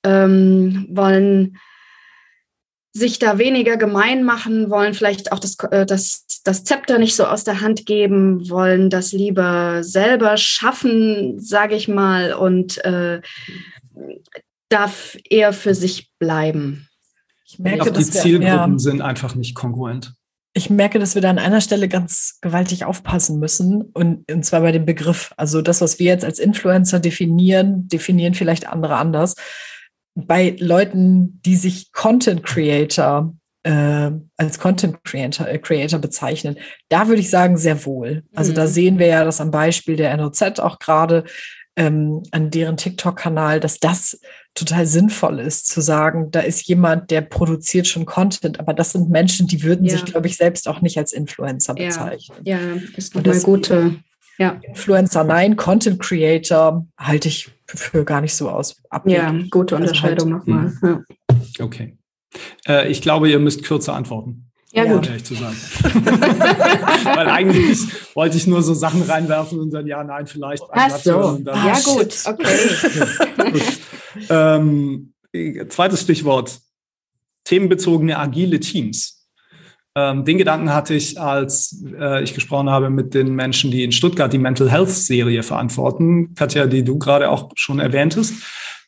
[0.03, 1.57] ähm, wollen
[2.91, 7.25] sich da weniger gemein machen, wollen vielleicht auch das, äh, das, das Zepter nicht so
[7.25, 13.21] aus der Hand geben, wollen das lieber selber schaffen, sage ich mal, und äh,
[14.67, 16.89] darf eher für sich bleiben.
[17.45, 20.13] Ich merke, auch die Zielgruppen ja, sind einfach nicht kongruent.
[20.53, 24.61] Ich merke, dass wir da an einer Stelle ganz gewaltig aufpassen müssen und, und zwar
[24.61, 25.33] bei dem Begriff.
[25.37, 29.35] Also das, was wir jetzt als Influencer definieren, definieren vielleicht andere anders
[30.15, 33.33] bei Leuten, die sich Content Creator
[33.63, 36.57] äh, als Content Creator, äh, Creator bezeichnen,
[36.89, 38.23] da würde ich sagen, sehr wohl.
[38.33, 38.55] Also mhm.
[38.55, 41.25] da sehen wir ja das am Beispiel der NOZ auch gerade
[41.75, 44.19] ähm, an deren TikTok-Kanal, dass das
[44.53, 49.09] total sinnvoll ist, zu sagen, da ist jemand, der produziert schon Content, aber das sind
[49.09, 49.93] Menschen, die würden ja.
[49.93, 52.37] sich, glaube ich, selbst auch nicht als Influencer bezeichnen.
[52.43, 53.95] Ja, ja ist nochmal gute.
[54.37, 54.59] Ja.
[54.63, 58.81] Influencer, nein, Content Creator halte ich für gar nicht so aus.
[58.89, 59.39] Abwägen.
[59.41, 61.05] Ja, gute Unterscheidung also halt, nochmal.
[61.59, 61.63] Ja.
[61.63, 61.97] Okay.
[62.67, 64.50] Äh, ich glaube, ihr müsst kürzer antworten.
[64.73, 65.07] Ja, gut.
[65.07, 65.55] Ehrlich zu sagen.
[67.03, 67.79] Weil eigentlich
[68.15, 70.63] wollte ich nur so Sachen reinwerfen und dann ja, nein, vielleicht.
[70.71, 71.39] Ach so.
[71.45, 72.15] ja, gut.
[72.25, 73.51] Okay.
[73.51, 74.29] gut.
[74.29, 75.13] Ähm,
[75.69, 76.59] zweites Stichwort.
[77.43, 79.21] Themenbezogene agile Teams.
[79.93, 83.91] Ähm, den Gedanken hatte ich, als äh, ich gesprochen habe mit den Menschen, die in
[83.91, 86.33] Stuttgart die Mental Health Serie verantworten.
[86.33, 88.35] Katja, die du gerade auch schon erwähntest.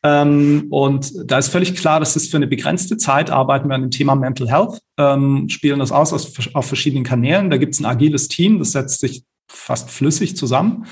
[0.06, 3.82] Ähm, und da ist völlig klar, dass es für eine begrenzte Zeit arbeiten wir an
[3.82, 7.50] dem Thema Mental Health, ähm, spielen das aus auf, auf verschiedenen Kanälen.
[7.50, 10.86] Da gibt es ein agiles Team, das setzt sich fast flüssig zusammen,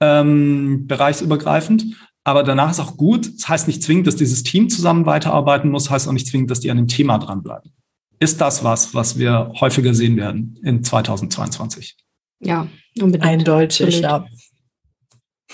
[0.00, 1.84] ähm, bereichsübergreifend.
[2.26, 3.30] Aber danach ist auch gut.
[3.36, 6.60] Das heißt nicht zwingend, dass dieses Team zusammen weiterarbeiten muss, heißt auch nicht zwingend, dass
[6.60, 7.70] die an dem Thema dranbleiben.
[8.18, 11.96] Ist das was, was wir häufiger sehen werden in 2022?
[12.40, 12.66] Ja,
[12.98, 13.24] unbedingt.
[13.24, 14.26] Eindeutig, ja.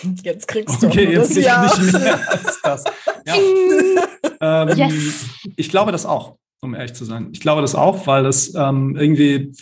[0.22, 1.62] Jetzt kriegst du okay, jetzt das ja.
[1.62, 2.84] nicht mehr als das.
[3.26, 3.34] Ja.
[4.68, 5.26] ähm, yes.
[5.56, 7.28] Ich glaube das auch, um ehrlich zu sein.
[7.32, 9.52] Ich glaube das auch, weil das ähm, irgendwie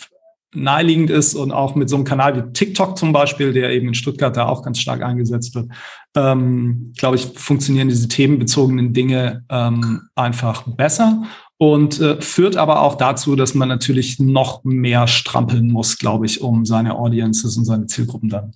[0.53, 3.93] naheliegend ist und auch mit so einem Kanal wie TikTok zum Beispiel, der eben in
[3.93, 5.69] Stuttgart da auch ganz stark eingesetzt wird,
[6.15, 11.23] ähm, glaube ich, funktionieren diese themenbezogenen Dinge ähm, einfach besser
[11.57, 16.41] und äh, führt aber auch dazu, dass man natürlich noch mehr strampeln muss, glaube ich,
[16.41, 18.53] um seine Audiences und seine Zielgruppen dann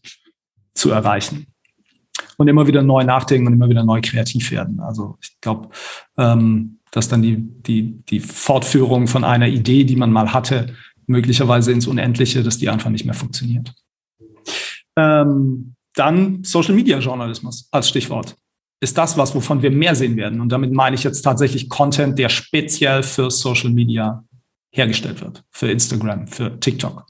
[0.73, 1.52] zu erreichen.
[2.37, 4.79] Und immer wieder neu nachdenken und immer wieder neu kreativ werden.
[4.79, 5.69] Also ich glaube,
[6.17, 10.75] ähm, dass dann die, die, die Fortführung von einer Idee, die man mal hatte,
[11.07, 13.73] möglicherweise ins Unendliche, dass die einfach nicht mehr funktioniert.
[14.95, 18.35] Ähm, dann Social Media Journalismus als Stichwort.
[18.79, 20.41] Ist das was, wovon wir mehr sehen werden?
[20.41, 24.23] Und damit meine ich jetzt tatsächlich Content, der speziell für Social Media
[24.71, 25.43] hergestellt wird.
[25.51, 27.05] Für Instagram, für TikTok.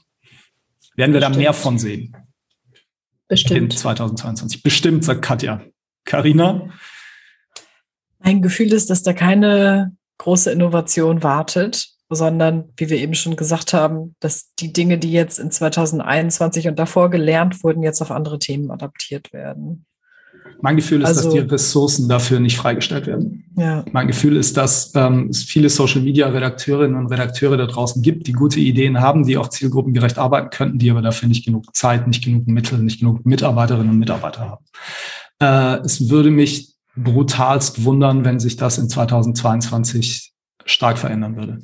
[0.96, 2.16] Werden wir da mehr von sehen?
[3.42, 3.72] Bestimmt.
[3.72, 4.62] In 2022.
[4.62, 5.62] Bestimmt, sagt Katja.
[6.04, 6.68] Karina?
[8.18, 13.72] Mein Gefühl ist, dass da keine große Innovation wartet sondern wie wir eben schon gesagt
[13.72, 18.38] haben, dass die Dinge, die jetzt in 2021 und davor gelernt wurden, jetzt auf andere
[18.38, 19.86] Themen adaptiert werden.
[20.60, 23.44] Mein Gefühl ist, also, dass die Ressourcen dafür nicht freigestellt werden.
[23.56, 23.84] Ja.
[23.92, 28.60] Mein Gefühl ist, dass ähm, es viele Social-Media-Redakteurinnen und Redakteure da draußen gibt, die gute
[28.60, 32.46] Ideen haben, die auch zielgruppengerecht arbeiten könnten, die aber dafür nicht genug Zeit, nicht genug
[32.46, 34.64] Mittel, nicht genug Mitarbeiterinnen und Mitarbeiter haben.
[35.40, 40.32] Äh, es würde mich brutalst wundern, wenn sich das in 2022
[40.64, 41.62] stark verändern würde.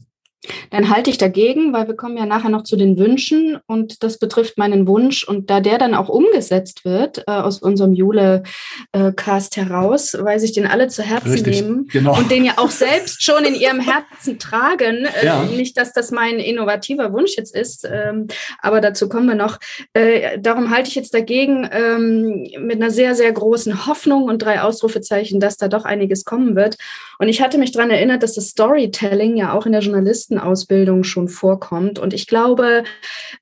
[0.70, 4.18] Dann halte ich dagegen, weil wir kommen ja nachher noch zu den Wünschen und das
[4.18, 5.24] betrifft meinen Wunsch.
[5.24, 10.52] Und da der dann auch umgesetzt wird äh, aus unserem Jule-Cast äh, heraus, weil sich
[10.52, 12.16] den alle zu Herzen Richtig, nehmen genau.
[12.16, 15.06] und den ja auch selbst schon in ihrem Herzen tragen.
[15.20, 15.42] Äh, ja.
[15.42, 18.28] Nicht, dass das mein innovativer Wunsch jetzt ist, ähm,
[18.60, 19.58] aber dazu kommen wir noch.
[19.92, 24.62] Äh, darum halte ich jetzt dagegen ähm, mit einer sehr, sehr großen Hoffnung und drei
[24.62, 26.76] Ausrufezeichen, dass da doch einiges kommen wird.
[27.18, 29.82] Und ich hatte mich daran erinnert, dass das Storytelling ja auch in der
[30.30, 31.98] Journalistenausbildung schon vorkommt.
[31.98, 32.84] Und ich glaube,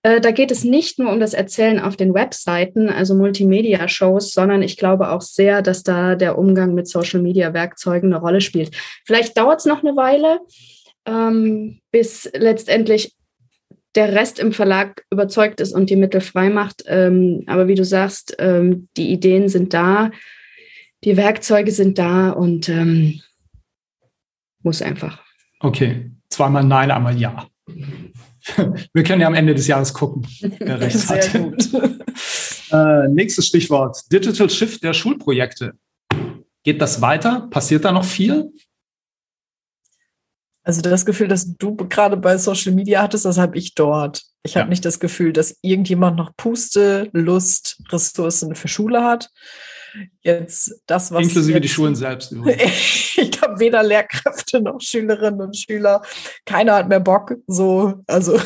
[0.03, 4.63] äh, da geht es nicht nur um das Erzählen auf den Webseiten, also Multimedia-Shows, sondern
[4.63, 8.75] ich glaube auch sehr, dass da der Umgang mit Social-Media-Werkzeugen eine Rolle spielt.
[9.07, 10.41] Vielleicht dauert es noch eine Weile,
[11.07, 13.15] ähm, bis letztendlich
[13.95, 16.85] der Rest im Verlag überzeugt ist und die Mittel frei macht.
[16.87, 20.11] Ähm, aber wie du sagst, ähm, die Ideen sind da,
[21.05, 22.69] die Werkzeuge sind da und
[24.65, 25.23] muss einfach.
[25.61, 27.47] Okay, zweimal Nein, einmal Ja.
[28.95, 30.27] Wir können ja am Ende des Jahres gucken,
[30.59, 31.33] wer recht Sehr hat.
[31.33, 31.69] Gut.
[32.71, 35.75] äh, nächstes Stichwort: Digital Shift der Schulprojekte.
[36.63, 37.47] Geht das weiter?
[37.51, 38.51] Passiert da noch viel?
[40.63, 44.23] Also das Gefühl, dass du gerade bei Social Media hattest, das habe ich dort.
[44.43, 44.61] Ich ja.
[44.61, 49.31] habe nicht das Gefühl, dass irgendjemand noch Puste, Lust, Ressourcen für Schule hat.
[50.23, 51.23] Jetzt das, was.
[51.23, 52.33] Inklusive jetzt, die Schulen selbst.
[53.17, 56.03] ich glaube, weder Lehrkräfte noch Schülerinnen und Schüler.
[56.45, 57.35] Keiner hat mehr Bock.
[57.47, 58.39] So, also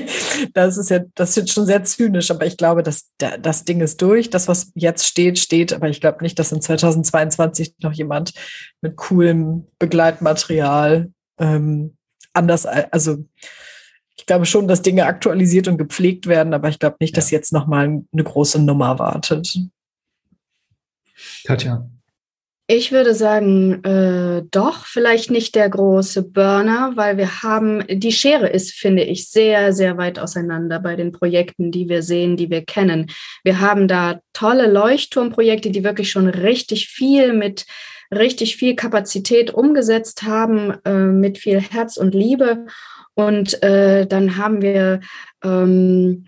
[0.54, 4.00] das ist ja, das wird schon sehr zynisch, aber ich glaube, dass das Ding ist
[4.02, 4.30] durch.
[4.30, 5.72] Das, was jetzt steht, steht.
[5.72, 8.32] Aber ich glaube nicht, dass in 2022 noch jemand
[8.80, 11.96] mit coolem Begleitmaterial ähm,
[12.32, 13.24] anders, also
[14.16, 17.16] ich glaube schon, dass Dinge aktualisiert und gepflegt werden, aber ich glaube nicht, ja.
[17.16, 19.58] dass jetzt nochmal eine große Nummer wartet.
[21.44, 21.88] Katja.
[22.68, 28.48] Ich würde sagen, äh, doch, vielleicht nicht der große Burner, weil wir haben, die Schere
[28.48, 32.64] ist, finde ich, sehr, sehr weit auseinander bei den Projekten, die wir sehen, die wir
[32.64, 33.06] kennen.
[33.44, 37.66] Wir haben da tolle Leuchtturmprojekte, die wirklich schon richtig viel mit
[38.12, 42.66] richtig viel Kapazität umgesetzt haben, äh, mit viel Herz und Liebe.
[43.14, 45.00] Und äh, dann haben wir
[45.42, 46.26] ähm,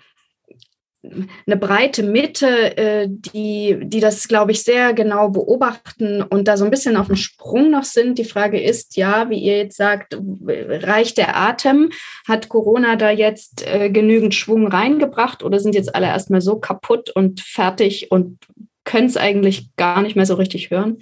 [1.03, 6.65] eine breite Mitte, äh, die, die das, glaube ich, sehr genau beobachten und da so
[6.65, 8.19] ein bisschen auf dem Sprung noch sind.
[8.19, 11.91] Die Frage ist, ja, wie ihr jetzt sagt, reicht der Atem?
[12.27, 17.11] Hat Corona da jetzt äh, genügend Schwung reingebracht oder sind jetzt alle erstmal so kaputt
[17.11, 18.39] und fertig und
[18.85, 20.99] können es eigentlich gar nicht mehr so richtig hören?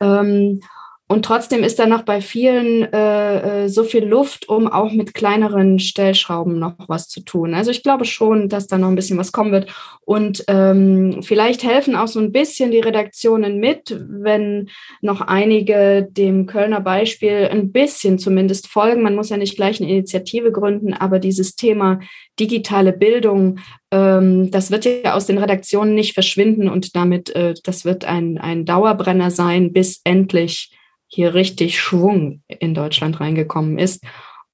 [0.00, 0.60] Ähm,
[1.08, 5.14] Und trotzdem ist da noch bei vielen äh, äh, so viel Luft, um auch mit
[5.14, 7.54] kleineren Stellschrauben noch was zu tun.
[7.54, 9.72] Also ich glaube schon, dass da noch ein bisschen was kommen wird.
[10.04, 14.68] Und ähm, vielleicht helfen auch so ein bisschen die Redaktionen mit, wenn
[15.00, 19.02] noch einige dem Kölner Beispiel ein bisschen zumindest folgen.
[19.02, 22.00] Man muss ja nicht gleich eine Initiative gründen, aber dieses Thema
[22.40, 23.60] digitale Bildung,
[23.92, 28.38] ähm, das wird ja aus den Redaktionen nicht verschwinden und damit, äh, das wird ein,
[28.38, 30.72] ein Dauerbrenner sein, bis endlich
[31.08, 34.04] hier richtig Schwung in Deutschland reingekommen ist.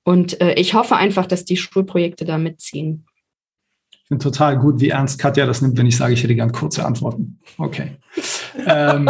[0.05, 3.07] Und äh, ich hoffe einfach, dass die Schulprojekte da mitziehen.
[3.90, 6.53] Ich finde total gut, wie ernst Katja das nimmt, wenn ich sage, ich hätte gern
[6.53, 7.38] kurze Antworten.
[7.57, 7.96] Okay.
[8.66, 9.09] ähm,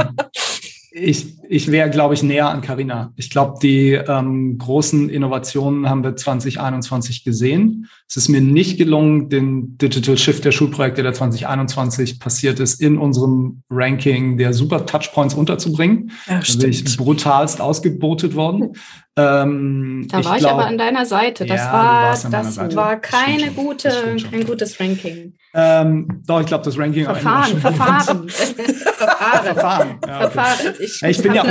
[0.94, 3.12] ich, ich wäre, glaube ich, näher an Carina.
[3.16, 7.88] Ich glaube, die ähm, großen Innovationen haben wir 2021 gesehen.
[8.08, 12.98] Es ist mir nicht gelungen, den Digital Shift der Schulprojekte, der 2021 passiert ist, in
[12.98, 16.10] unserem Ranking der Super Touchpoints unterzubringen.
[16.26, 18.74] Ja, da bin ich brutalst ausgebotet worden.
[19.14, 21.44] Ähm, da war ich, glaub, aber an deiner Seite.
[21.44, 22.74] Das ja, war, das Seite.
[22.74, 25.34] war keine gute, kein gutes Ranking.
[25.52, 28.28] Ähm, doch, ich glaube, das Ranking Verfahren, Verfahren.
[28.30, 29.44] Verfahren.
[29.44, 30.00] Verfahren.
[30.06, 30.30] Ja, okay.
[30.30, 30.74] Verfahren.
[30.80, 31.44] Ich, ich bin ja.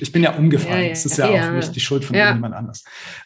[0.00, 0.82] Ich bin ja umgefallen.
[0.82, 2.84] Ja, das ist ja, auch nicht die Schuld von jemand anders.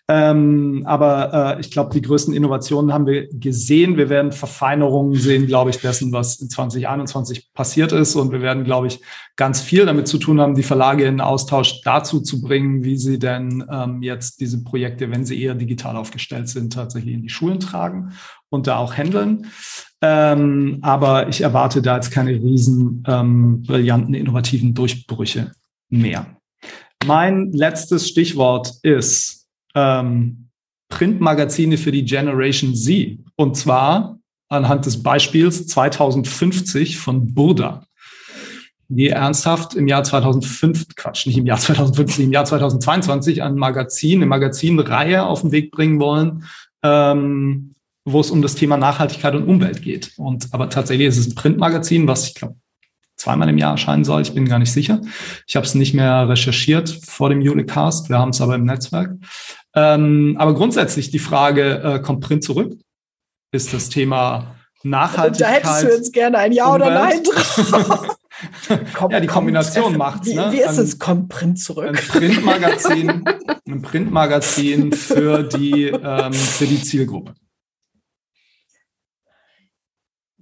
[0.09, 3.97] Ähm, aber äh, ich glaube, die größten Innovationen haben wir gesehen.
[3.97, 8.15] Wir werden Verfeinerungen sehen, glaube ich, dessen, was in 2021 passiert ist.
[8.15, 9.01] Und wir werden, glaube ich,
[9.35, 13.19] ganz viel damit zu tun haben, die Verlage in Austausch dazu zu bringen, wie sie
[13.19, 17.59] denn ähm, jetzt diese Projekte, wenn sie eher digital aufgestellt sind, tatsächlich in die Schulen
[17.59, 18.13] tragen
[18.49, 19.47] und da auch handeln.
[20.03, 25.51] Ähm, aber ich erwarte da jetzt keine riesen ähm, brillanten, innovativen Durchbrüche
[25.89, 26.27] mehr.
[27.05, 29.36] Mein letztes Stichwort ist
[29.77, 30.49] ähm,
[30.89, 33.19] Printmagazine für die Generation Z.
[33.37, 34.19] Und zwar
[34.49, 37.87] anhand des Beispiels 2050 von Burda
[38.89, 44.19] die ernsthaft im Jahr 2005, Quatsch, nicht im Jahr 2050, im Jahr 2022 ein Magazin,
[44.19, 46.45] eine Magazinreihe auf den Weg bringen wollen,
[46.83, 47.75] ähm,
[48.05, 50.13] wo es um das Thema Nachhaltigkeit und Umwelt geht.
[50.17, 52.57] Und aber tatsächlich ist es ein Printmagazin, was ich glaube
[53.17, 54.23] zweimal im Jahr erscheinen soll.
[54.23, 55.01] Ich bin gar nicht sicher.
[55.47, 58.11] Ich habe es nicht mehr recherchiert vor dem Julecast.
[58.11, 59.17] Wir haben es aber im Netzwerk.
[59.77, 62.73] Ähm, aber grundsätzlich die Frage, äh, kommt Print zurück?
[63.53, 65.59] Ist das Thema Nachhaltigkeit?
[65.59, 66.83] Und da hättest du jetzt gerne ein Ja Umwelt?
[66.83, 68.17] oder Nein drauf.
[68.95, 70.35] Komm, ja, die Kombination macht es.
[70.35, 70.49] Ne?
[70.51, 70.99] Wie, ist es?
[70.99, 71.89] Kommt Print zurück.
[71.89, 73.25] Ein Printmagazin,
[73.69, 77.35] ein Printmagazin für die, ähm, für die Zielgruppe.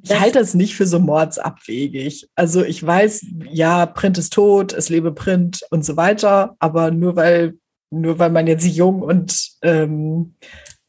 [0.06, 2.28] Ich halte das nicht für so mordsabwegig.
[2.34, 7.16] Also ich weiß, ja, Print ist tot, es lebe Print und so weiter, aber nur
[7.16, 7.54] weil,
[8.00, 10.34] nur weil man jetzt jung und ähm,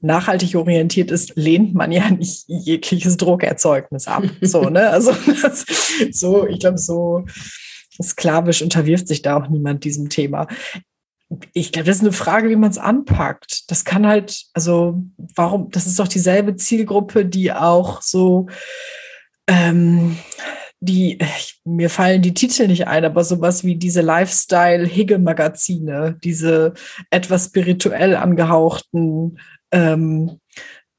[0.06, 4.24] nachhaltig orientiert ist, lehnt man ja nicht jegliches Druckerzeugnis ab.
[4.42, 4.90] So, ne?
[4.90, 5.66] Also das,
[6.12, 7.26] so, ich glaube, so
[8.02, 10.48] sklavisch unterwirft sich da auch niemand diesem Thema.
[11.54, 13.72] Ich glaube, das ist eine Frage, wie man es anpackt.
[13.72, 15.04] Das kann halt, also
[15.36, 18.48] warum, das ist doch dieselbe Zielgruppe, die auch so
[19.48, 20.18] ähm,
[20.86, 21.20] die,
[21.66, 26.74] mir fallen die Titel nicht ein, aber sowas wie diese Lifestyle-Higge-Magazine, diese
[27.10, 29.40] etwas spirituell angehauchten
[29.72, 30.40] ähm,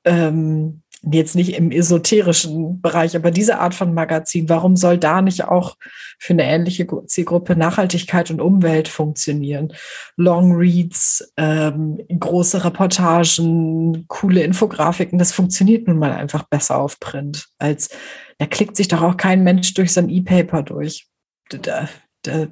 [0.04, 0.82] ähm,
[1.12, 5.76] jetzt nicht im esoterischen Bereich, aber diese Art von Magazin, warum soll da nicht auch
[6.18, 9.72] für eine ähnliche Zielgruppe Nachhaltigkeit und Umwelt funktionieren?
[10.16, 17.46] Long Reads, ähm, große Reportagen, coole Infografiken, das funktioniert nun mal einfach besser auf Print,
[17.58, 17.90] als
[18.38, 21.06] da klickt sich doch auch kein Mensch durch sein E-Paper durch.
[21.48, 21.88] Da,
[22.22, 22.48] da,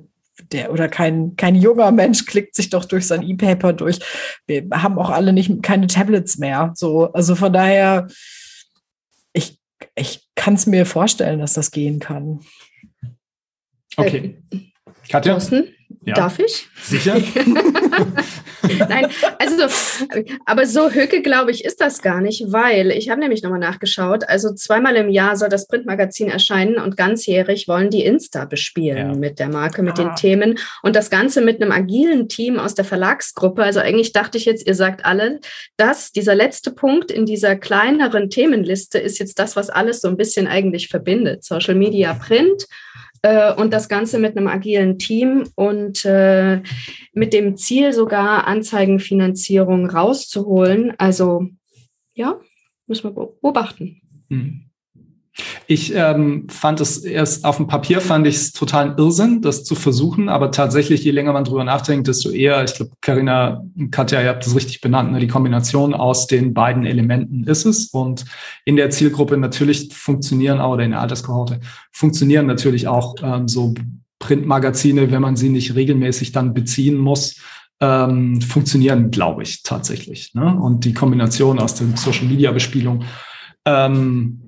[0.53, 3.99] der oder kein, kein junger Mensch klickt sich doch durch sein E-Paper durch.
[4.47, 6.73] Wir haben auch alle nicht keine Tablets mehr.
[6.75, 8.09] So, also von daher,
[9.33, 9.59] ich,
[9.95, 12.41] ich kann es mir vorstellen, dass das gehen kann.
[13.97, 14.43] Okay.
[14.51, 14.59] Äh,
[15.09, 15.33] Katja?
[15.33, 15.69] Thorsten?
[16.07, 16.15] Ja.
[16.15, 16.69] Darf ich?
[16.83, 17.15] Sicher?
[18.89, 19.07] Nein,
[19.39, 19.65] also,
[20.45, 24.29] aber so Höcke, glaube ich, ist das gar nicht, weil ich habe nämlich nochmal nachgeschaut.
[24.29, 29.15] Also zweimal im Jahr soll das Printmagazin erscheinen und ganzjährig wollen die Insta bespielen ja.
[29.15, 30.05] mit der Marke, mit ah.
[30.05, 33.63] den Themen und das Ganze mit einem agilen Team aus der Verlagsgruppe.
[33.63, 35.41] Also eigentlich dachte ich jetzt, ihr sagt alle,
[35.77, 40.17] dass dieser letzte Punkt in dieser kleineren Themenliste ist jetzt das, was alles so ein
[40.17, 41.45] bisschen eigentlich verbindet.
[41.45, 42.67] Social Media Print
[43.57, 46.63] und das Ganze mit einem agilen Team und äh,
[47.13, 50.93] mit dem Ziel sogar Anzeigenfinanzierung rauszuholen.
[50.99, 51.49] Also
[52.15, 52.41] ja,
[52.87, 54.01] müssen wir beobachten.
[54.29, 54.71] Mhm.
[55.67, 59.75] Ich ähm, fand es erst auf dem Papier fand ich es total Irrsinn, das zu
[59.75, 64.29] versuchen, aber tatsächlich, je länger man drüber nachdenkt, desto eher, ich glaube, Karina, Katja, ihr
[64.29, 67.87] habt das richtig benannt, ne, die Kombination aus den beiden Elementen ist es.
[67.87, 68.25] Und
[68.65, 71.61] in der Zielgruppe natürlich funktionieren auch, oder in der Alterskohorte,
[71.91, 73.75] funktionieren natürlich auch ähm, so
[74.21, 77.41] Printmagazine, wenn man sie nicht regelmäßig dann beziehen muss,
[77.81, 80.35] ähm, funktionieren, glaube ich, tatsächlich.
[80.35, 80.57] Ne?
[80.59, 83.05] Und die Kombination aus der Social-Media-Bespielung
[83.67, 84.44] ähm,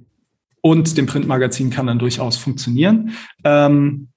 [0.66, 3.12] und dem Printmagazin kann dann durchaus funktionieren.
[3.44, 4.08] Ähm,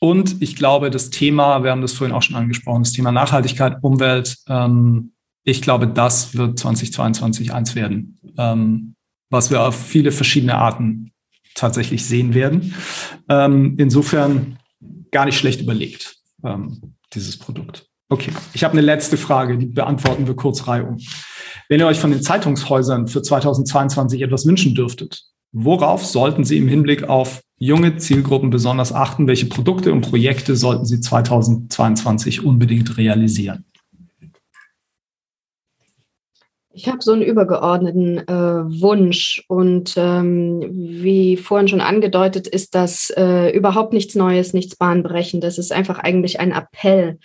[0.00, 3.76] und ich glaube, das Thema, wir haben das vorhin auch schon angesprochen, das Thema Nachhaltigkeit,
[3.82, 5.12] Umwelt, ähm,
[5.44, 8.94] ich glaube, das wird 2022 eins werden, ähm,
[9.28, 11.12] was wir auf viele verschiedene Arten
[11.54, 12.74] tatsächlich sehen werden.
[13.28, 14.58] Ähm, insofern
[15.10, 17.86] gar nicht schlecht überlegt, ähm, dieses Produkt.
[18.08, 20.96] Okay, ich habe eine letzte Frage, die beantworten wir kurz reihum.
[21.68, 26.68] Wenn ihr euch von den Zeitungshäusern für 2022 etwas wünschen dürftet, worauf sollten Sie im
[26.68, 29.26] Hinblick auf junge Zielgruppen besonders achten?
[29.26, 33.64] Welche Produkte und Projekte sollten Sie 2022 unbedingt realisieren?
[36.78, 38.32] Ich habe so einen übergeordneten äh,
[38.80, 45.58] Wunsch und ähm, wie vorhin schon angedeutet, ist das äh, überhaupt nichts Neues, nichts Bahnbrechendes.
[45.58, 47.18] Es ist einfach eigentlich ein Appell.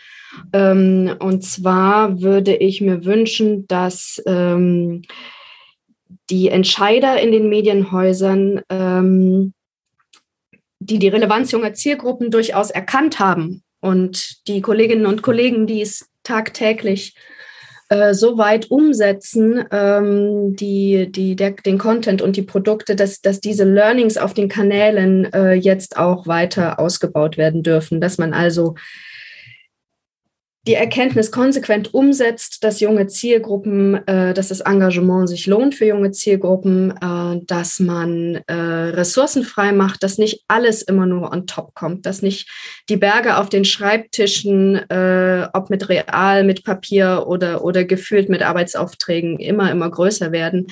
[0.53, 5.03] Ähm, und zwar würde ich mir wünschen, dass ähm,
[6.29, 9.53] die Entscheider in den Medienhäusern, ähm,
[10.79, 13.63] die die Relevanz junger Zielgruppen durchaus erkannt haben.
[13.79, 17.15] Und die Kolleginnen und Kollegen, die es tagtäglich
[17.89, 23.39] äh, so weit umsetzen, ähm, die, die, der, den Content und die Produkte, dass, dass
[23.39, 28.75] diese Learnings auf den Kanälen äh, jetzt auch weiter ausgebaut werden dürfen, dass man also
[30.65, 36.11] die Erkenntnis konsequent umsetzt, dass junge Zielgruppen, äh, dass das Engagement sich lohnt für junge
[36.11, 41.75] Zielgruppen, äh, dass man äh, Ressourcen frei macht, dass nicht alles immer nur on top
[41.75, 42.49] kommt, dass nicht
[42.87, 48.41] die Berge auf den Schreibtischen, äh, ob mit Real, mit Papier oder, oder gefühlt mit
[48.41, 50.67] Arbeitsaufträgen, immer, immer größer werden,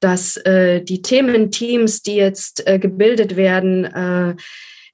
[0.00, 4.36] dass äh, die Thementeams, die jetzt äh, gebildet werden,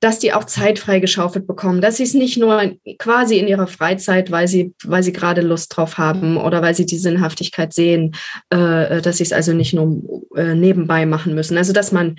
[0.02, 4.32] dass die auch Zeit freigeschaufelt bekommen, dass sie es nicht nur quasi in ihrer Freizeit,
[4.32, 8.16] weil sie, weil sie gerade Lust drauf haben oder weil sie die Sinnhaftigkeit sehen,
[8.50, 10.02] äh, dass sie es also nicht nur
[10.36, 11.56] äh, nebenbei machen müssen.
[11.56, 12.16] Also dass man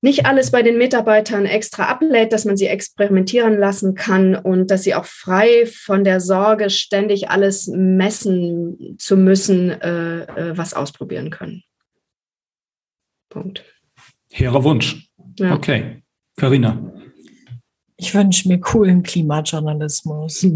[0.00, 4.84] nicht alles bei den Mitarbeitern extra ablädt, dass man sie experimentieren lassen kann und dass
[4.84, 11.30] sie auch frei von der Sorge, ständig alles messen zu müssen, äh, äh was ausprobieren
[11.30, 11.64] können.
[13.28, 13.64] Punkt.
[14.30, 15.10] Hehrer Wunsch.
[15.40, 15.52] Ja.
[15.52, 16.02] Okay.
[16.36, 16.92] Carina.
[17.96, 20.46] Ich wünsche mir coolen Klimajournalismus.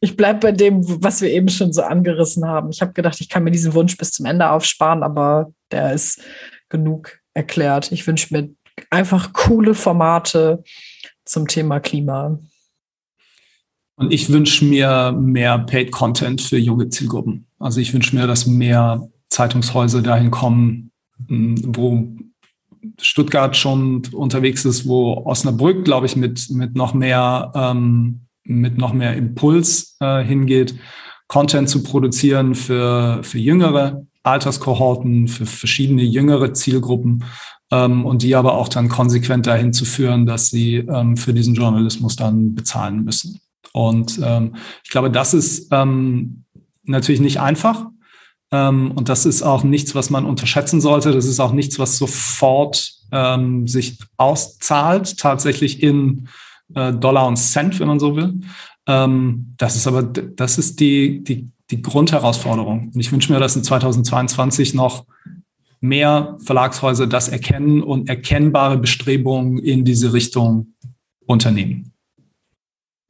[0.00, 2.70] Ich bleibe bei dem, was wir eben schon so angerissen haben.
[2.70, 6.20] Ich habe gedacht, ich kann mir diesen Wunsch bis zum Ende aufsparen, aber der ist
[6.68, 7.92] genug erklärt.
[7.92, 8.50] Ich wünsche mir
[8.90, 10.62] einfach coole Formate
[11.24, 12.38] zum Thema Klima.
[13.96, 17.46] Und ich wünsche mir mehr Paid Content für junge Zielgruppen.
[17.58, 20.90] Also ich wünsche mir, dass mehr Zeitungshäuser dahin kommen,
[21.28, 22.06] wo
[23.00, 28.92] Stuttgart schon unterwegs ist, wo Osnabrück, glaube ich, mit, mit noch mehr, ähm, mit noch
[28.92, 30.74] mehr Impuls äh, hingeht,
[31.28, 37.24] Content zu produzieren für, für jüngere Alterskohorten, für verschiedene jüngere Zielgruppen
[37.70, 41.54] ähm, und die aber auch dann konsequent dahin zu führen, dass sie ähm, für diesen
[41.54, 43.40] Journalismus dann bezahlen müssen.
[43.72, 46.44] Und ähm, ich glaube, das ist ähm,
[46.84, 47.86] natürlich nicht einfach.
[48.52, 51.10] Ähm, und das ist auch nichts, was man unterschätzen sollte.
[51.12, 56.28] Das ist auch nichts, was sofort ähm, sich auszahlt, tatsächlich in
[56.74, 58.40] äh, Dollar und Cent, wenn man so will.
[58.86, 62.90] Ähm, das ist aber, das ist die, die, die Grundherausforderung.
[62.94, 65.06] Und ich wünsche mir, dass in 2022 noch
[65.80, 70.74] mehr Verlagshäuser das erkennen und erkennbare Bestrebungen in diese Richtung
[71.26, 71.92] unternehmen.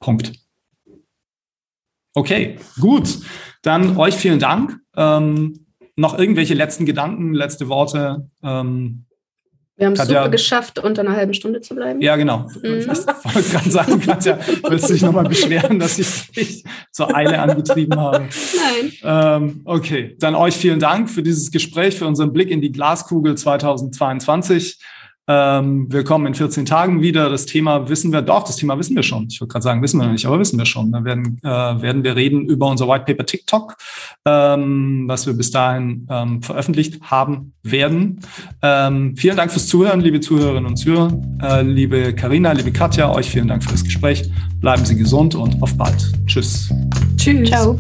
[0.01, 0.33] Punkt.
[2.15, 3.19] Okay, gut.
[3.63, 4.79] Dann euch vielen Dank.
[4.97, 8.29] Ähm, noch irgendwelche letzten Gedanken, letzte Worte?
[8.43, 9.05] Ähm,
[9.77, 12.01] wir haben es super geschafft, unter einer halben Stunde zu bleiben.
[12.01, 12.47] Ja, genau.
[12.63, 12.79] Mhm.
[12.79, 14.39] Ich wollte gerade sagen, Katja,
[14.69, 18.19] willst du dich nochmal beschweren, dass ich dich zur Eile angetrieben habe?
[18.21, 18.93] Nein.
[19.03, 23.35] Ähm, okay, dann euch vielen Dank für dieses Gespräch, für unseren Blick in die Glaskugel
[23.35, 24.79] 2022.
[25.29, 27.31] Ähm, wir kommen in 14 Tagen wieder.
[27.31, 29.29] Das Thema wissen wir, doch, das Thema wissen wir schon.
[29.31, 30.91] Ich würde gerade sagen, wissen wir nicht, aber wissen wir schon.
[30.91, 33.77] Da werden, äh, werden wir reden über unser White Paper TikTok,
[34.27, 38.21] ähm, was wir bis dahin ähm, veröffentlicht haben werden.
[38.63, 41.13] Ähm, vielen Dank fürs Zuhören, liebe Zuhörerinnen und Zuhörer.
[41.41, 44.29] Äh, liebe Karina, liebe Katja, euch vielen Dank für das Gespräch.
[44.61, 46.13] Bleiben Sie gesund und auf bald.
[46.27, 46.69] Tschüss.
[47.17, 47.49] Tschüss.
[47.49, 47.79] Ciao.